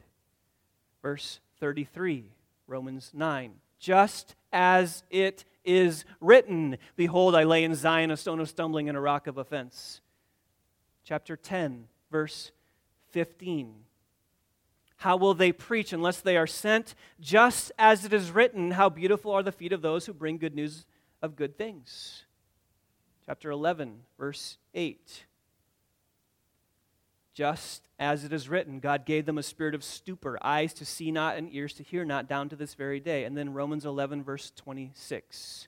[1.03, 2.33] Verse 33,
[2.67, 3.55] Romans 9.
[3.79, 8.97] Just as it is written, Behold, I lay in Zion a stone of stumbling and
[8.97, 10.01] a rock of offense.
[11.05, 12.53] Chapter 10, verse
[13.11, 13.75] 15.
[14.97, 16.95] How will they preach unless they are sent?
[17.21, 20.55] Just as it is written, How beautiful are the feet of those who bring good
[20.55, 20.85] news
[21.23, 22.25] of good things.
[23.25, 25.25] Chapter 11, verse 8.
[27.41, 31.11] Just as it is written, God gave them a spirit of stupor, eyes to see
[31.11, 33.25] not and ears to hear not, down to this very day.
[33.25, 35.67] And then Romans 11, verse 26.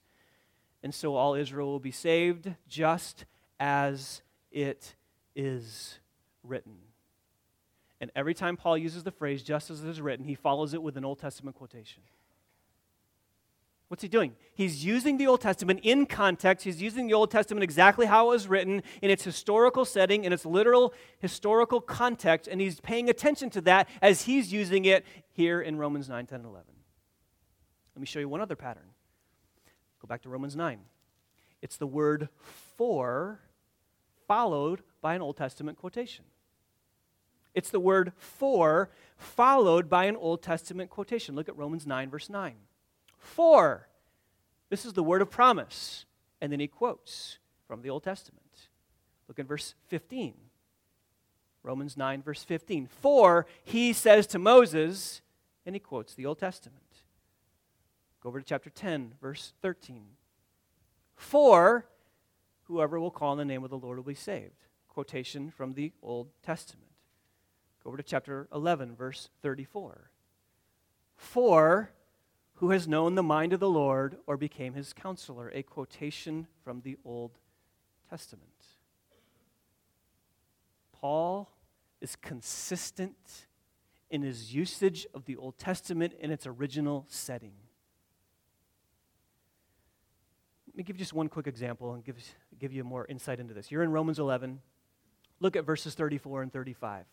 [0.82, 3.24] And so all Israel will be saved, just
[3.58, 4.96] as it
[5.34, 5.98] is
[6.42, 6.76] written.
[8.02, 10.82] And every time Paul uses the phrase, just as it is written, he follows it
[10.82, 12.02] with an Old Testament quotation.
[13.92, 14.36] What's he doing?
[14.54, 16.64] He's using the Old Testament in context.
[16.64, 20.32] He's using the Old Testament exactly how it was written in its historical setting, in
[20.32, 25.60] its literal historical context, and he's paying attention to that as he's using it here
[25.60, 26.64] in Romans 9, 10, and 11.
[27.94, 28.88] Let me show you one other pattern.
[30.00, 30.80] Go back to Romans 9.
[31.60, 33.40] It's the word for
[34.26, 36.24] followed by an Old Testament quotation.
[37.52, 41.34] It's the word for followed by an Old Testament quotation.
[41.34, 42.54] Look at Romans 9, verse 9
[43.22, 43.88] for.
[44.68, 46.04] This is the word of promise.
[46.40, 48.42] And then he quotes from the Old Testament.
[49.28, 50.34] Look in verse 15.
[51.62, 52.86] Romans 9, verse 15.
[52.86, 55.22] For he says to Moses,
[55.64, 56.82] and he quotes the Old Testament.
[58.22, 60.04] Go over to chapter 10, verse 13.
[61.14, 61.86] For
[62.64, 64.66] whoever will call on the name of the Lord will be saved.
[64.88, 66.90] Quotation from the Old Testament.
[67.82, 70.10] Go over to chapter 11, verse 34.
[71.16, 71.90] For
[72.62, 75.50] who has known the mind of the Lord or became his counselor.
[75.52, 77.32] A quotation from the Old
[78.08, 78.52] Testament.
[80.92, 81.50] Paul
[82.00, 83.48] is consistent
[84.10, 87.54] in his usage of the Old Testament in its original setting.
[90.68, 92.16] Let me give you just one quick example and give,
[92.60, 93.72] give you more insight into this.
[93.72, 94.60] You're in Romans 11.
[95.40, 97.06] Look at verses 34 and 35.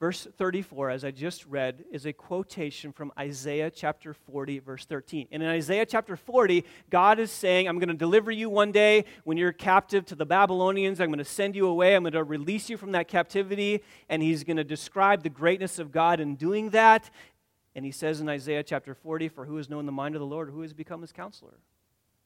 [0.00, 5.28] Verse 34, as I just read, is a quotation from Isaiah chapter 40, verse 13.
[5.30, 9.04] And in Isaiah chapter 40, God is saying, I'm going to deliver you one day
[9.24, 11.02] when you're captive to the Babylonians.
[11.02, 11.94] I'm going to send you away.
[11.94, 13.82] I'm going to release you from that captivity.
[14.08, 17.10] And he's going to describe the greatness of God in doing that.
[17.74, 20.26] And he says in Isaiah chapter 40, For who has known the mind of the
[20.26, 21.58] Lord, who has become his counselor?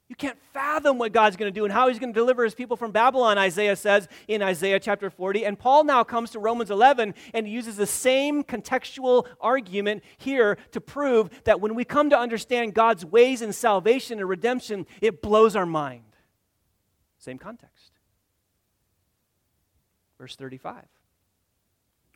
[0.08, 2.54] You can't fathom what God's going to do and how he's going to deliver his
[2.54, 5.46] people from Babylon, Isaiah says in Isaiah chapter 40.
[5.46, 10.80] And Paul now comes to Romans 11 and uses the same contextual argument here to
[10.80, 15.56] prove that when we come to understand God's ways in salvation and redemption, it blows
[15.56, 16.04] our mind.
[17.18, 17.92] Same context.
[20.18, 20.84] Verse 35.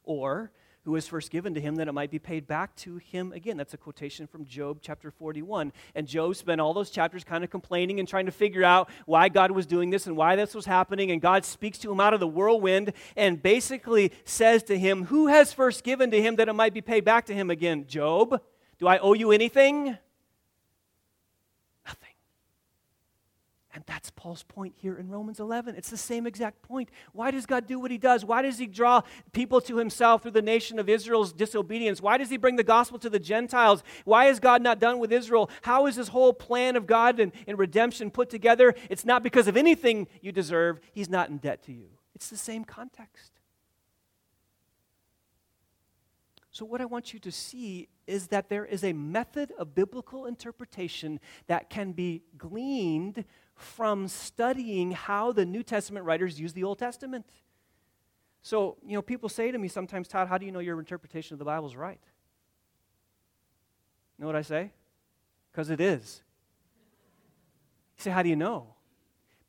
[0.05, 0.51] Or,
[0.89, 3.59] who was first given to him that it might be paid back to him again.
[3.59, 5.71] That's a quotation from Job chapter 41.
[5.95, 9.29] And Job spent all those chapters kind of complaining and trying to figure out why
[9.29, 11.11] God was doing this and why this was happening.
[11.11, 15.27] And God speaks to him out of the whirlwind and basically says to him, Who
[15.27, 17.85] has first given to him that it might be paid back to him again?
[17.87, 18.41] Job,
[18.79, 19.99] do I owe you anything?
[23.79, 25.77] And that's Paul's point here in Romans 11.
[25.77, 26.91] It's the same exact point.
[27.13, 28.25] Why does God do what he does?
[28.25, 32.03] Why does he draw people to himself through the nation of Israel's disobedience?
[32.03, 33.85] Why does he bring the gospel to the Gentiles?
[34.05, 35.49] Why is God not done with Israel?
[35.63, 38.75] How is this whole plan of God and, and redemption put together?
[38.91, 41.87] It's not because of anything you deserve, he's not in debt to you.
[42.17, 43.31] It's the same context.
[46.51, 50.27] So, what I want you to see is that there is a method of biblical
[50.27, 53.25] interpretation that can be gleaned
[53.59, 57.27] from studying how the New Testament writers use the Old Testament.
[58.41, 61.35] So, you know, people say to me sometimes, Todd, how do you know your interpretation
[61.35, 62.01] of the Bible is right?
[64.17, 64.73] You know what I say?
[65.53, 66.23] Because it is.
[67.99, 68.75] You say, how do you know?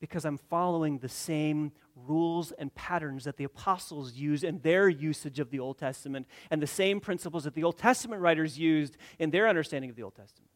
[0.00, 5.38] Because I'm following the same rules and patterns that the apostles used in their usage
[5.38, 9.30] of the Old Testament and the same principles that the Old Testament writers used in
[9.30, 10.50] their understanding of the Old Testament.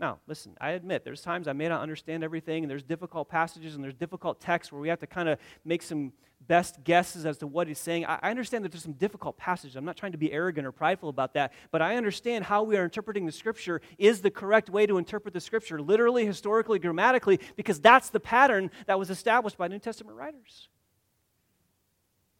[0.00, 3.74] Now, listen, I admit there's times I may not understand everything, and there's difficult passages
[3.74, 6.14] and there's difficult texts where we have to kind of make some
[6.48, 8.06] best guesses as to what he's saying.
[8.06, 9.76] I, I understand that there's some difficult passages.
[9.76, 12.78] I'm not trying to be arrogant or prideful about that, but I understand how we
[12.78, 17.38] are interpreting the Scripture is the correct way to interpret the Scripture, literally, historically, grammatically,
[17.54, 20.70] because that's the pattern that was established by New Testament writers.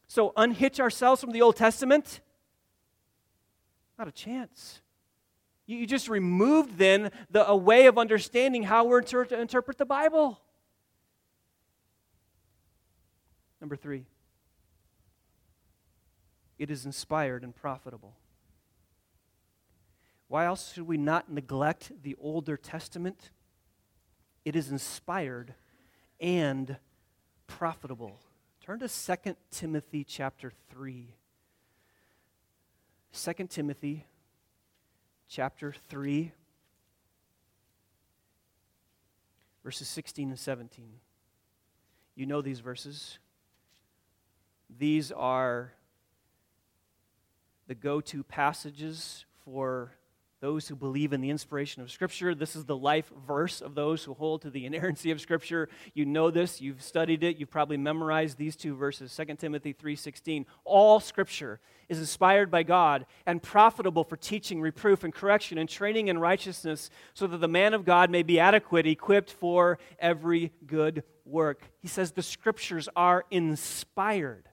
[0.07, 2.21] So, unhitch ourselves from the Old Testament?
[3.99, 4.80] Not a chance.
[5.65, 10.39] You just removed then the, a way of understanding how we're to interpret the Bible.
[13.61, 14.05] Number three,
[16.57, 18.15] it is inspired and profitable.
[20.27, 23.31] Why else should we not neglect the Older Testament?
[24.45, 25.53] It is inspired
[26.19, 26.77] and
[27.47, 28.19] profitable.
[28.61, 31.13] Turn to 2 Timothy chapter 3.
[33.13, 34.05] 2 Timothy
[35.31, 36.33] chapter 3,
[39.63, 40.89] verses 16 and 17.
[42.15, 43.17] You know these verses.
[44.77, 45.71] These are
[47.67, 49.93] the go to passages for
[50.41, 52.33] those who believe in the inspiration of Scripture.
[52.33, 55.69] This is the life verse of those who hold to the inerrancy of Scripture.
[55.93, 60.45] You know this, you've studied it, you've probably memorized these two verses, 2 Timothy 3:16.
[60.65, 66.07] All Scripture is inspired by God and profitable for teaching, reproof, and correction and training
[66.07, 71.03] in righteousness, so that the man of God may be adequate, equipped for every good
[71.23, 71.61] work.
[71.79, 74.49] He says the Scriptures are inspired.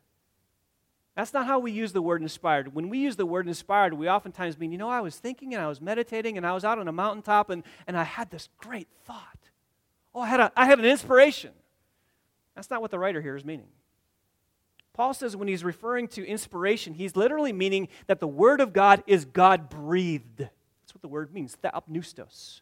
[1.19, 2.77] That's not how we use the word inspired.
[2.77, 5.61] When we use the word inspired, we oftentimes mean, you know, I was thinking and
[5.61, 8.49] I was meditating and I was out on a mountaintop and, and I had this
[8.57, 9.41] great thought.
[10.15, 11.51] Oh, I had, a, I had an inspiration.
[12.55, 13.67] That's not what the writer here is meaning.
[14.93, 19.03] Paul says when he's referring to inspiration, he's literally meaning that the Word of God
[19.09, 20.39] is God breathed.
[20.39, 22.61] That's what the word means, theopneustos.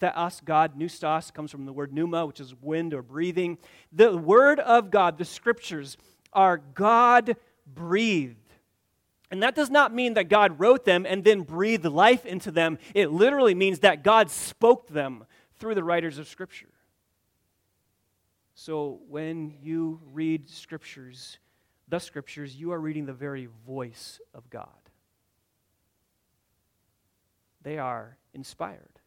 [0.00, 3.56] Theos, God, pneustos, comes from the word pneuma, which is wind or breathing.
[3.92, 5.96] The Word of God, the Scriptures,
[6.32, 7.36] are God
[7.74, 8.36] breathed.
[9.30, 12.78] And that does not mean that God wrote them and then breathed life into them.
[12.94, 15.24] It literally means that God spoke them
[15.58, 16.72] through the writers of Scripture.
[18.54, 21.38] So when you read Scriptures,
[21.88, 24.68] the Scriptures, you are reading the very voice of God.
[27.62, 29.00] They are inspired,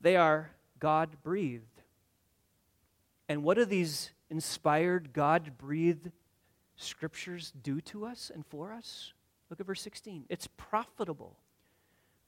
[0.00, 1.64] they are God breathed.
[3.28, 6.10] And what do these inspired, God breathed
[6.80, 9.12] scriptures do to us and for us?
[9.50, 10.24] Look at verse 16.
[10.28, 11.36] It's profitable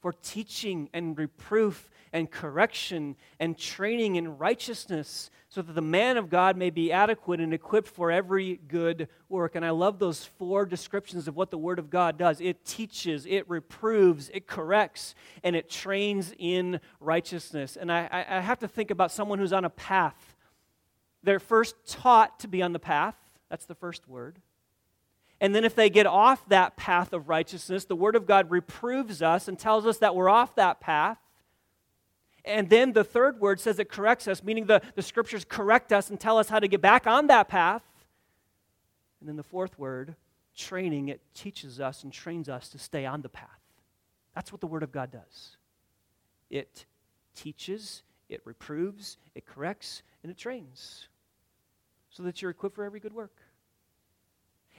[0.03, 6.29] for teaching and reproof and correction and training in righteousness, so that the man of
[6.29, 9.55] God may be adequate and equipped for every good work.
[9.55, 13.25] And I love those four descriptions of what the Word of God does it teaches,
[13.27, 17.77] it reproves, it corrects, and it trains in righteousness.
[17.77, 20.35] And I, I have to think about someone who's on a path.
[21.23, 23.15] They're first taught to be on the path
[23.53, 24.39] that's the first word.
[25.39, 29.21] And then if they get off that path of righteousness, the Word of God reproves
[29.21, 31.19] us and tells us that we're off that path.
[32.47, 36.09] And then the third word says it corrects us, meaning the, the scriptures correct us
[36.09, 37.83] and tell us how to get back on that path.
[39.21, 40.17] And then the fourth word,
[40.57, 43.61] training, it teaches us and trains us to stay on the path.
[44.35, 45.59] That's what the Word of God does.
[46.49, 46.87] It
[47.37, 51.09] teaches, it reproves, it corrects, and it trains
[52.13, 53.42] so that you're equipped for every good work.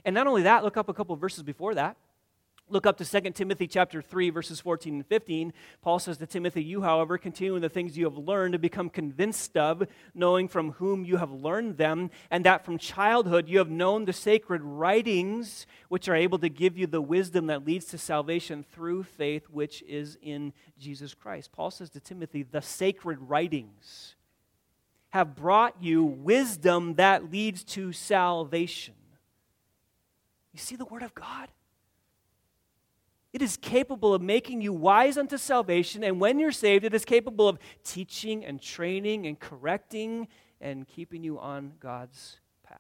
[0.05, 1.97] And not only that, look up a couple verses before that.
[2.69, 5.51] Look up to 2 Timothy chapter 3 verses 14 and 15.
[5.81, 8.89] Paul says to Timothy, "You, however, continue in the things you have learned to become
[8.89, 9.85] convinced of,
[10.15, 14.13] knowing from whom you have learned them, and that from childhood you have known the
[14.13, 19.03] sacred writings, which are able to give you the wisdom that leads to salvation through
[19.03, 24.15] faith which is in Jesus Christ." Paul says to Timothy, "The sacred writings
[25.09, 28.95] have brought you wisdom that leads to salvation.
[30.53, 31.49] You see the Word of God?
[33.33, 37.03] It is capable of making you wise unto salvation, and when you're saved, it is
[37.03, 40.27] capable of teaching and training and correcting
[40.61, 42.79] and keeping you on God's path.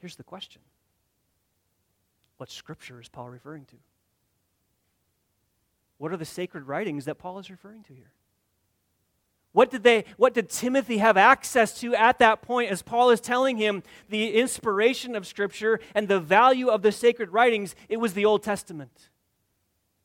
[0.00, 0.60] Here's the question
[2.38, 3.76] What scripture is Paul referring to?
[5.98, 8.10] What are the sacred writings that Paul is referring to here?
[9.52, 13.20] What did, they, what did Timothy have access to at that point as Paul is
[13.20, 17.74] telling him the inspiration of Scripture and the value of the sacred writings?
[17.88, 19.10] It was the Old Testament.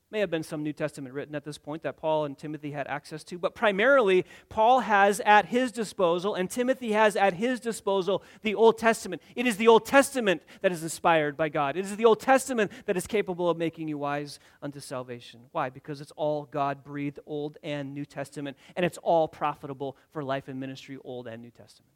[0.09, 2.87] May have been some New Testament written at this point that Paul and Timothy had
[2.87, 8.23] access to, but primarily, Paul has at his disposal, and Timothy has at his disposal,
[8.41, 9.21] the Old Testament.
[9.35, 11.75] It is the Old Testament that is inspired by God.
[11.75, 15.41] It is the Old Testament that is capable of making you wise unto salvation.
[15.51, 15.69] Why?
[15.69, 20.47] Because it's all God breathed, Old and New Testament, and it's all profitable for life
[20.47, 21.91] and ministry, Old and New Testament.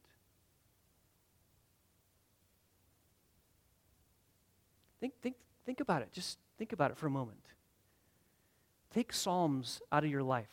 [4.99, 6.11] Think, think, think about it.
[6.11, 7.39] Just think about it for a moment.
[8.93, 10.49] Take Psalms out of your life.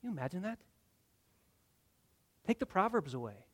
[0.00, 0.58] Can you imagine that?
[2.46, 3.46] Take the Proverbs away.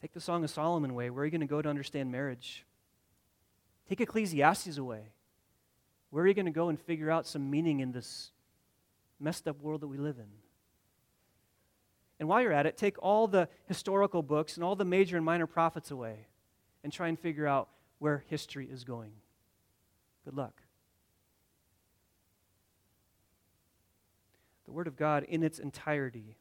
[0.00, 1.10] Take the Song of Solomon away.
[1.10, 2.64] Where are you going to go to understand marriage?
[3.88, 5.12] Take Ecclesiastes away.
[6.10, 8.32] Where are you going to go and figure out some meaning in this
[9.20, 10.26] messed up world that we live in?
[12.18, 15.24] And while you're at it, take all the historical books and all the major and
[15.24, 16.26] minor prophets away
[16.82, 19.12] and try and figure out where history is going.
[20.24, 20.62] Good luck.
[24.64, 26.36] The Word of God in its entirety,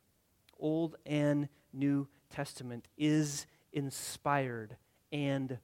[0.59, 4.77] Old and New Testament, is inspired
[5.11, 5.57] and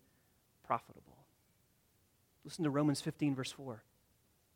[0.65, 1.17] profitable.
[2.43, 3.83] Listen to Romans 15, verse 4.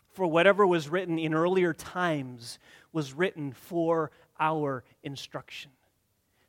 [0.09, 2.59] For whatever was written in earlier times
[2.91, 5.71] was written for our instruction,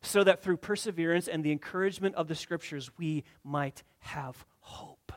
[0.01, 5.13] so that through perseverance and the encouragement of the Scriptures we might have hope.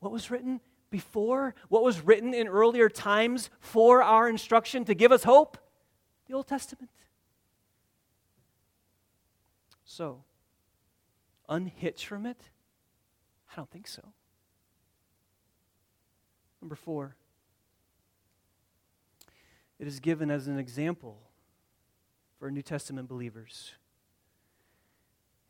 [0.00, 0.60] What was written?
[0.92, 5.58] Before, what was written in earlier times for our instruction to give us hope?
[6.28, 6.90] The Old Testament.
[9.84, 10.22] So,
[11.48, 12.38] unhitch from it?
[13.52, 14.02] I don't think so.
[16.60, 17.16] Number four,
[19.80, 21.18] it is given as an example
[22.38, 23.72] for New Testament believers.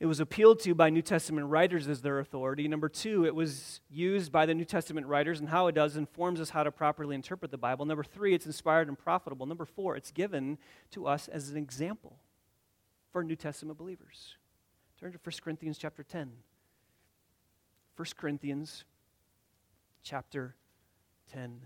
[0.03, 2.67] It was appealed to by New Testament writers as their authority.
[2.67, 6.41] Number two, it was used by the New Testament writers, and how it does informs
[6.41, 7.85] us how to properly interpret the Bible.
[7.85, 9.47] Number three, it's inspired and profitable.
[9.47, 10.59] Number four, it's given
[10.91, 12.17] to us as an example
[13.13, 14.35] for New Testament believers.
[14.99, 16.33] Turn to 1 Corinthians chapter 10.
[17.95, 18.83] 1 Corinthians
[20.03, 20.57] chapter
[21.33, 21.61] 10.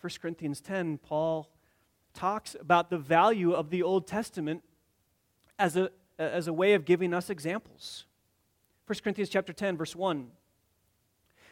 [0.00, 1.50] 1 Corinthians 10, Paul
[2.14, 4.62] talks about the value of the Old Testament
[5.58, 8.04] as a, as a way of giving us examples.
[8.86, 10.30] 1 Corinthians chapter 10, verse 1.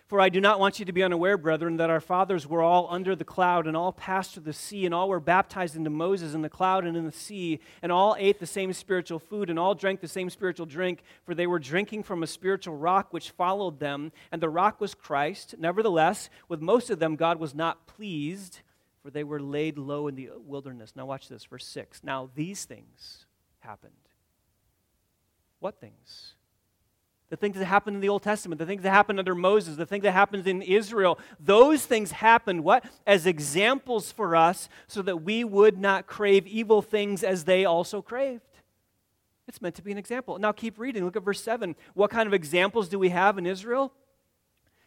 [0.06, 2.86] For I do not want you to be unaware, brethren, that our fathers were all
[2.90, 6.32] under the cloud, and all passed through the sea, and all were baptized into Moses
[6.32, 9.58] in the cloud and in the sea, and all ate the same spiritual food, and
[9.58, 13.30] all drank the same spiritual drink, for they were drinking from a spiritual rock which
[13.30, 15.56] followed them, and the rock was Christ.
[15.58, 18.60] Nevertheless, with most of them God was not pleased,
[19.02, 20.94] for they were laid low in the wilderness.
[20.94, 22.04] Now, watch this, verse 6.
[22.04, 23.25] Now, these things
[23.66, 23.92] happened.
[25.58, 26.34] What things?
[27.28, 29.86] The things that happened in the Old Testament, the things that happened under Moses, the
[29.86, 32.84] things that happened in Israel, those things happened what?
[33.06, 38.00] As examples for us so that we would not crave evil things as they also
[38.00, 38.42] craved.
[39.48, 40.38] It's meant to be an example.
[40.38, 41.04] Now keep reading.
[41.04, 41.74] Look at verse 7.
[41.94, 43.92] What kind of examples do we have in Israel?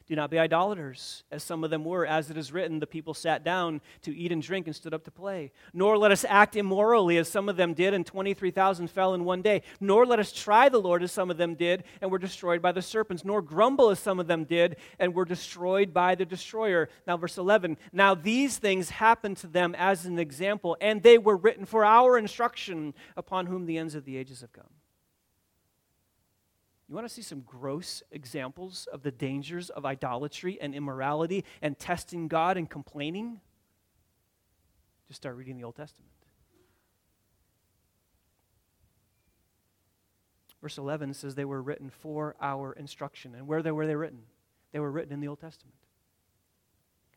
[0.10, 2.03] Do not be idolaters, as some of them were.
[2.03, 5.03] As it is written, the people sat down to eat and drink and stood up
[5.03, 5.51] to play.
[5.72, 9.43] Nor let us act immorally, as some of them did, and 23,000 fell in one
[9.43, 9.62] day.
[9.80, 12.72] Nor let us try the Lord, as some of them did, and were destroyed by
[12.72, 13.24] the serpents.
[13.24, 16.89] Nor grumble, as some of them did, and were destroyed by the destroyer.
[17.05, 17.78] Now, verse 11.
[17.93, 22.18] Now these things happened to them as an example, and they were written for our
[22.18, 24.78] instruction, upon whom the ends of the ages have come.
[26.90, 31.78] You want to see some gross examples of the dangers of idolatry and immorality and
[31.78, 33.42] testing God and complaining?
[35.08, 36.12] Just start reading the Old Testament.
[40.64, 43.36] Verse 11 says they were written for our instruction.
[43.36, 44.24] And where they, were they written?
[44.72, 45.76] They were written in the Old Testament.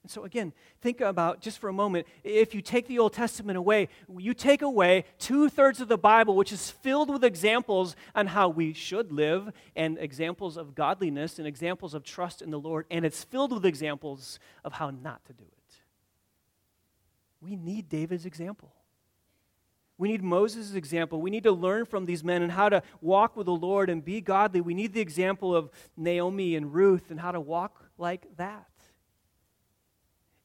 [0.03, 3.57] And so, again, think about just for a moment if you take the Old Testament
[3.57, 3.89] away,
[4.19, 8.49] you take away two thirds of the Bible, which is filled with examples on how
[8.49, 13.05] we should live, and examples of godliness, and examples of trust in the Lord, and
[13.05, 15.75] it's filled with examples of how not to do it.
[17.41, 18.73] We need David's example.
[19.99, 21.21] We need Moses' example.
[21.21, 24.05] We need to learn from these men and how to walk with the Lord and
[24.05, 24.61] be godly.
[24.61, 28.67] We need the example of Naomi and Ruth and how to walk like that.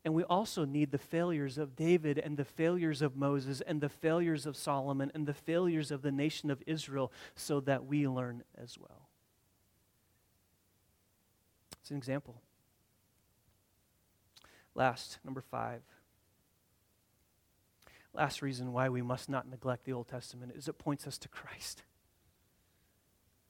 [0.08, 3.90] And we also need the failures of David and the failures of Moses and the
[3.90, 8.44] failures of Solomon and the failures of the nation of Israel so that we learn
[8.58, 9.10] as well.
[11.82, 12.42] It's an example.
[14.76, 15.82] Last, number five.
[18.14, 21.28] Last reason why we must not neglect the Old Testament is it points us to
[21.28, 21.84] Christ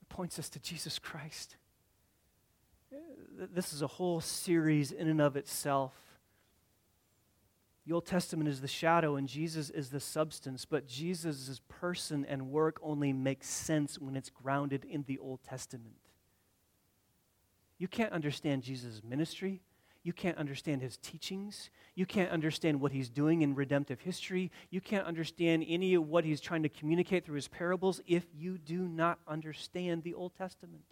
[0.02, 1.56] It points us to Jesus Christ.
[3.54, 6.07] This is a whole series in and of itself.
[7.88, 12.52] The Old Testament is the shadow and Jesus is the substance, but Jesus' person and
[12.52, 15.96] work only makes sense when it's grounded in the Old Testament.
[17.78, 19.62] You can't understand Jesus' ministry.
[20.04, 21.70] You can't understand his teachings.
[21.96, 24.52] You can't understand what he's doing in redemptive history.
[24.70, 28.58] You can't understand any of what he's trying to communicate through his parables if you
[28.58, 30.84] do not understand the Old Testament.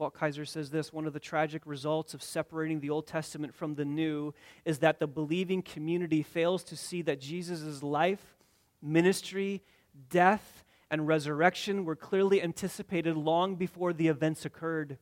[0.00, 3.74] Walt Kaiser says this one of the tragic results of separating the Old Testament from
[3.74, 4.32] the New
[4.64, 8.38] is that the believing community fails to see that Jesus' life,
[8.80, 9.62] ministry,
[10.08, 14.96] death, and resurrection were clearly anticipated long before the events occurred.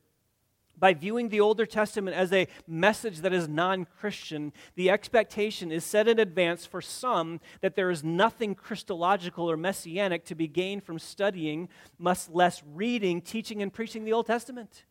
[0.77, 5.85] By viewing the Older Testament as a message that is non Christian, the expectation is
[5.85, 10.83] set in advance for some that there is nothing Christological or messianic to be gained
[10.83, 14.83] from studying, much less reading, teaching, and preaching the Old Testament.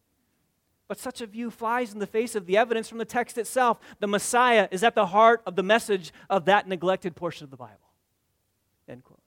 [0.89, 3.79] But such a view flies in the face of the evidence from the text itself.
[4.01, 7.59] The Messiah is at the heart of the message of that neglected portion of the
[7.59, 7.93] Bible.
[8.89, 9.21] End quote.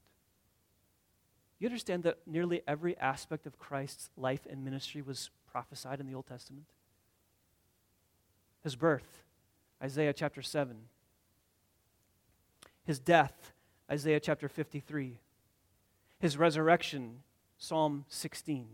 [1.60, 6.14] You understand that nearly every aspect of Christ's life and ministry was prophesied in the
[6.14, 6.66] Old Testament?
[8.64, 9.22] His birth,
[9.80, 10.76] Isaiah chapter 7.
[12.84, 13.52] His death,
[13.88, 15.20] Isaiah chapter 53.
[16.18, 17.22] His resurrection,
[17.56, 18.66] Psalm 16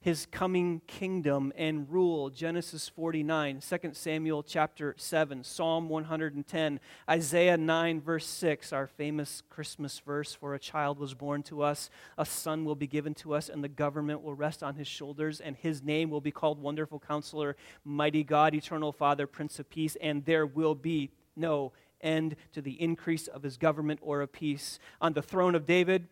[0.00, 2.30] his coming kingdom and rule.
[2.30, 9.98] Genesis 49 2 samuel chapter 7 psalm 110 isaiah 9 verse 6 our famous christmas
[9.98, 10.34] verse.
[10.34, 13.62] For a child was born to us a son will be given to us and
[13.62, 17.54] the government will rest on his shoulders and his name will be called wonderful counselor
[17.84, 22.80] mighty god eternal father prince of peace and there will be no end to the
[22.80, 24.78] increase of his government or of peace.
[25.02, 26.08] On the throne of david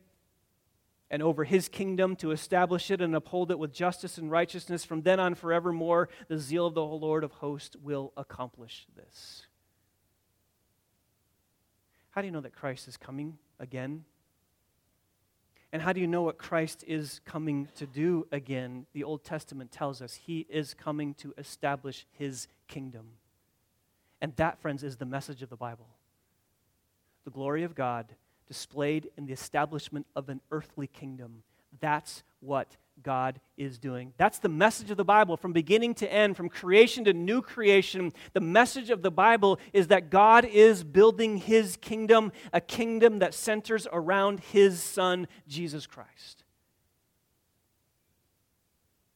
[1.11, 5.03] and over his kingdom to establish it and uphold it with justice and righteousness from
[5.03, 6.09] then on forevermore.
[6.29, 9.47] The zeal of the Lord of hosts will accomplish this.
[12.11, 14.05] How do you know that Christ is coming again?
[15.73, 18.87] And how do you know what Christ is coming to do again?
[18.93, 23.13] The Old Testament tells us he is coming to establish his kingdom.
[24.21, 25.87] And that, friends, is the message of the Bible.
[27.25, 28.15] The glory of God
[28.49, 31.43] displayed in the establishment of an earthly kingdom.
[31.81, 34.13] That's what God is doing.
[34.17, 38.13] That's the message of the Bible from beginning to end, from creation to new creation.
[38.33, 43.35] The message of the Bible is that God is building his kingdom, a kingdom that
[43.35, 46.45] centers around his Son, Jesus Christ.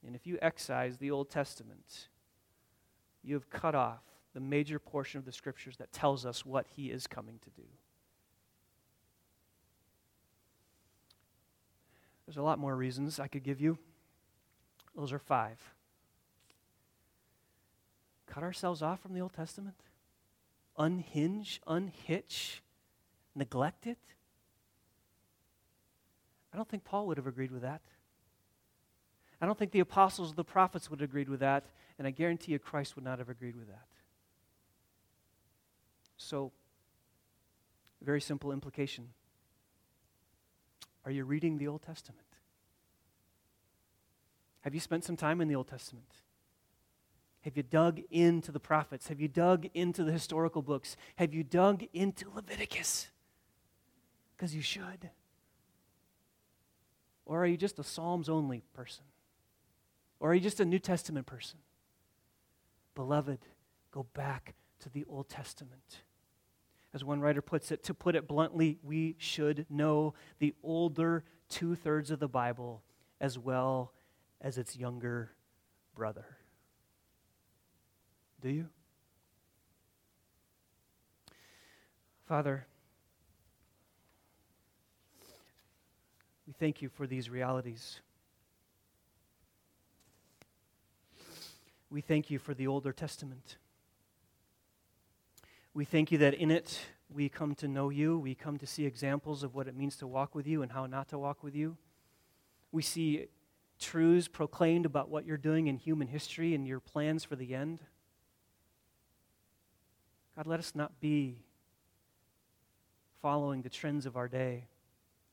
[0.07, 2.09] And if you excise the Old Testament,
[3.23, 4.03] you have cut off
[4.35, 7.69] the major portion of the scriptures that tells us what he is coming to do.
[12.33, 13.77] There's a lot more reasons I could give you.
[14.97, 15.59] Those are five.
[18.25, 19.77] Cut ourselves off from the Old Testament,
[20.79, 22.63] unhinge, unhitch,
[23.35, 23.99] neglect it.
[26.55, 27.83] I don't think Paul would have agreed with that.
[29.39, 31.67] I don't think the apostles or the prophets would have agreed with that,
[31.99, 33.89] and I guarantee you Christ would not have agreed with that.
[36.17, 36.51] So,
[38.01, 39.09] very simple implication
[41.05, 42.27] are you reading the Old Testament?
[44.63, 46.15] Have you spent some time in the Old Testament?
[47.43, 49.09] Have you dug into the prophets?
[49.09, 50.97] Have you dug into the historical books?
[51.17, 53.09] Have you dug into Leviticus?
[54.37, 55.11] Because you should.
[57.27, 59.05] Or are you just a Psalms only person?
[60.21, 61.59] Or are you just a New Testament person?
[62.95, 63.41] Beloved,
[63.91, 66.03] go back to the Old Testament.
[66.95, 71.75] As one writer puts it, to put it bluntly, we should know the older two
[71.75, 72.83] thirds of the Bible
[73.21, 73.93] as well
[74.41, 75.31] as its younger
[75.95, 76.27] brother.
[78.41, 78.69] Do you?
[82.27, 82.67] Father,
[86.47, 88.01] we thank you for these realities.
[91.91, 93.59] We thank you for the Older Testament.
[95.75, 98.19] We thank you that in it we come to know you.
[98.19, 100.85] We come to see examples of what it means to walk with you and how
[100.85, 101.79] not to walk with you.
[102.73, 103.27] We see
[103.79, 107.81] truths proclaimed about what you're doing in human history and your plans for the end.
[110.37, 111.39] God, let us not be
[113.23, 114.67] following the trends of our day,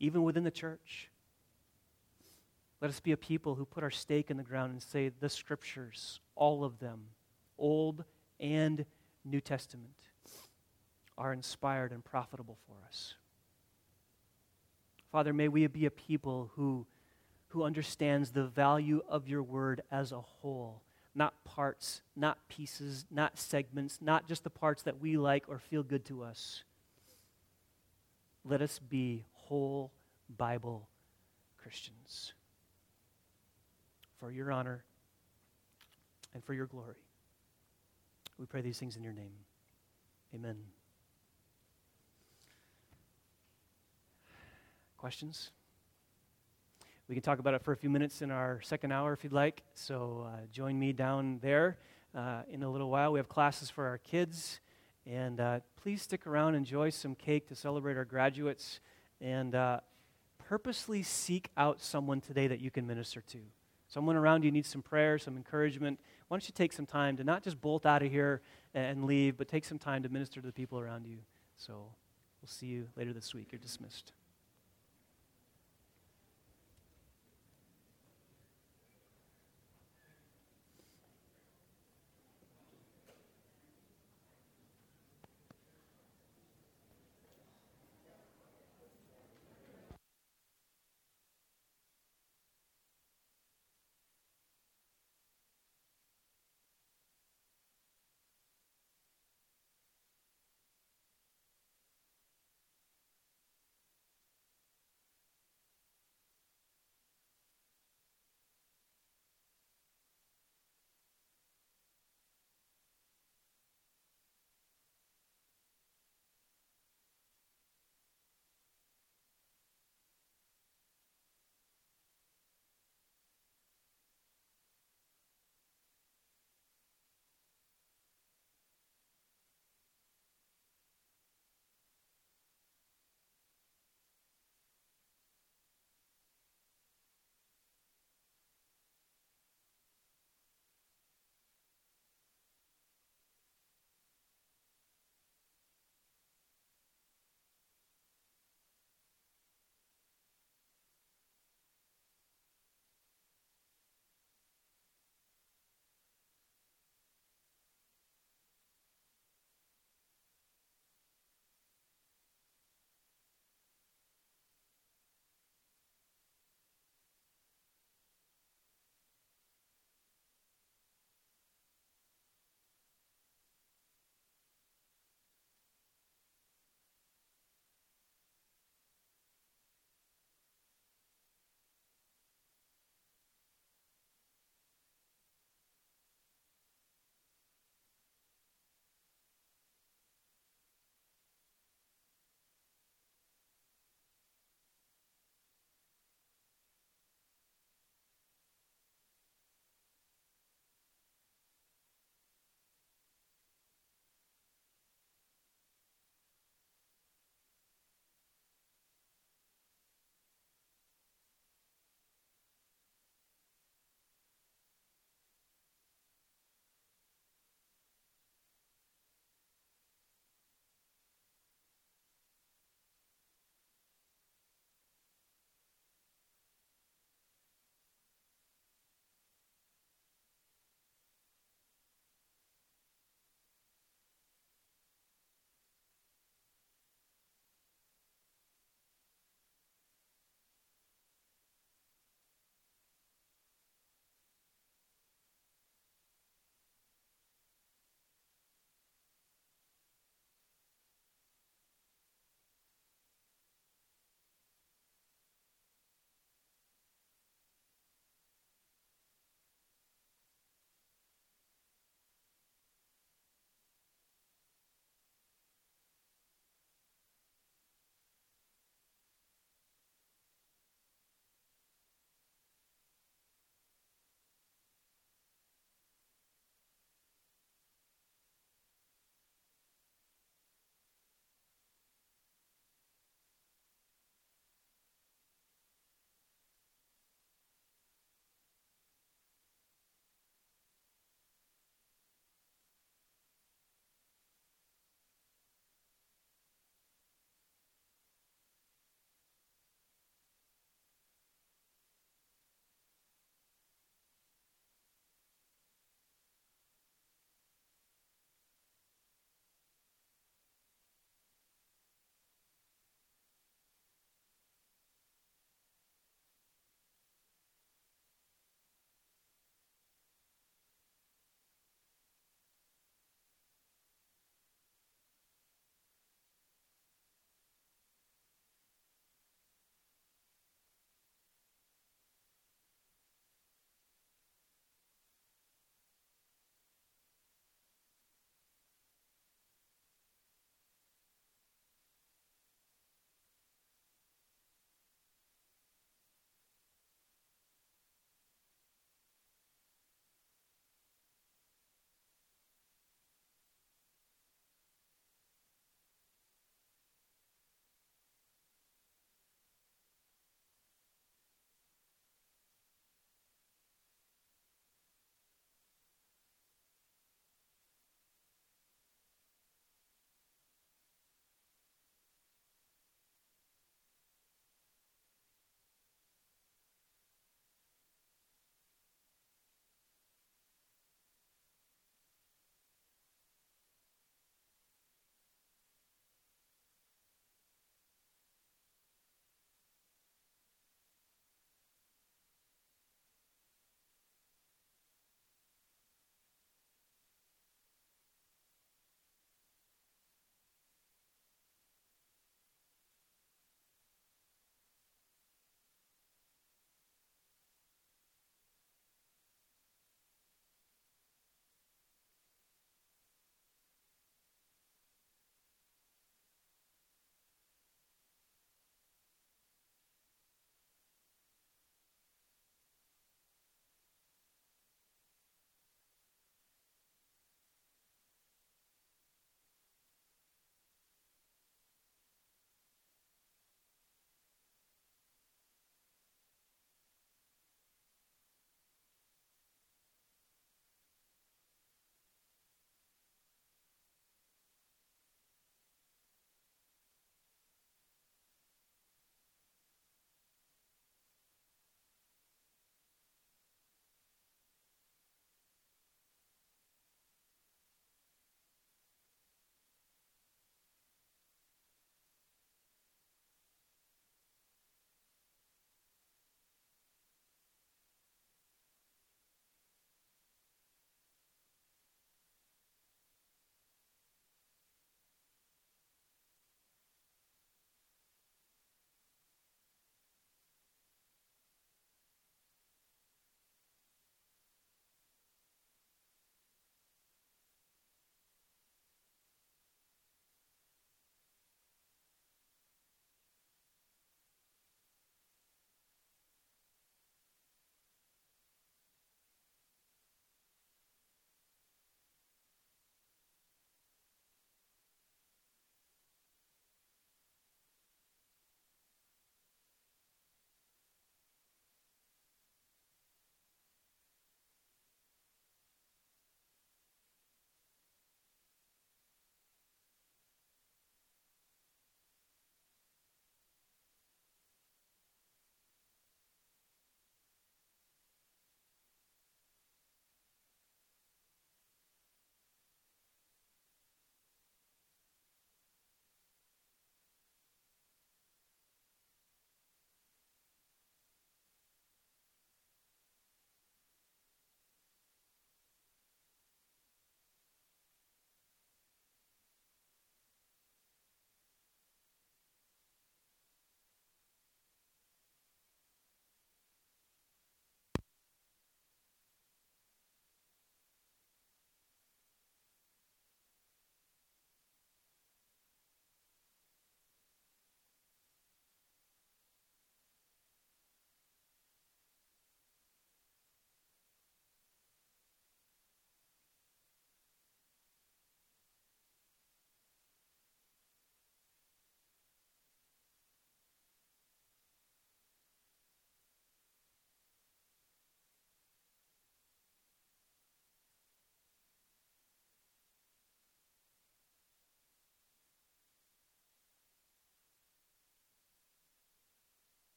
[0.00, 1.10] even within the church.
[2.82, 5.30] Let us be a people who put our stake in the ground and say, the
[5.30, 7.06] scriptures, all of them,
[7.58, 8.04] Old
[8.38, 8.84] and
[9.24, 10.05] New Testament
[11.18, 13.14] are inspired and profitable for us.
[15.10, 16.86] Father, may we be a people who,
[17.48, 20.82] who understands the value of your word as a whole,
[21.14, 25.82] not parts, not pieces, not segments, not just the parts that we like or feel
[25.82, 26.64] good to us.
[28.44, 29.92] Let us be whole
[30.36, 30.88] Bible
[31.56, 32.34] Christians
[34.20, 34.84] for your honor
[36.34, 36.94] and for your glory.
[38.38, 39.32] We pray these things in your name.
[40.34, 40.56] Amen.
[45.06, 45.52] Questions?
[47.06, 49.32] We can talk about it for a few minutes in our second hour if you'd
[49.32, 49.62] like.
[49.74, 51.78] So uh, join me down there
[52.12, 53.12] uh, in a little while.
[53.12, 54.58] We have classes for our kids.
[55.06, 58.80] And uh, please stick around, enjoy some cake to celebrate our graduates,
[59.20, 59.78] and uh,
[60.38, 63.38] purposely seek out someone today that you can minister to.
[63.86, 66.00] Someone around you needs some prayer, some encouragement.
[66.26, 68.42] Why don't you take some time to not just bolt out of here
[68.74, 71.18] and leave, but take some time to minister to the people around you.
[71.56, 71.74] So
[72.42, 73.52] we'll see you later this week.
[73.52, 74.10] You're dismissed.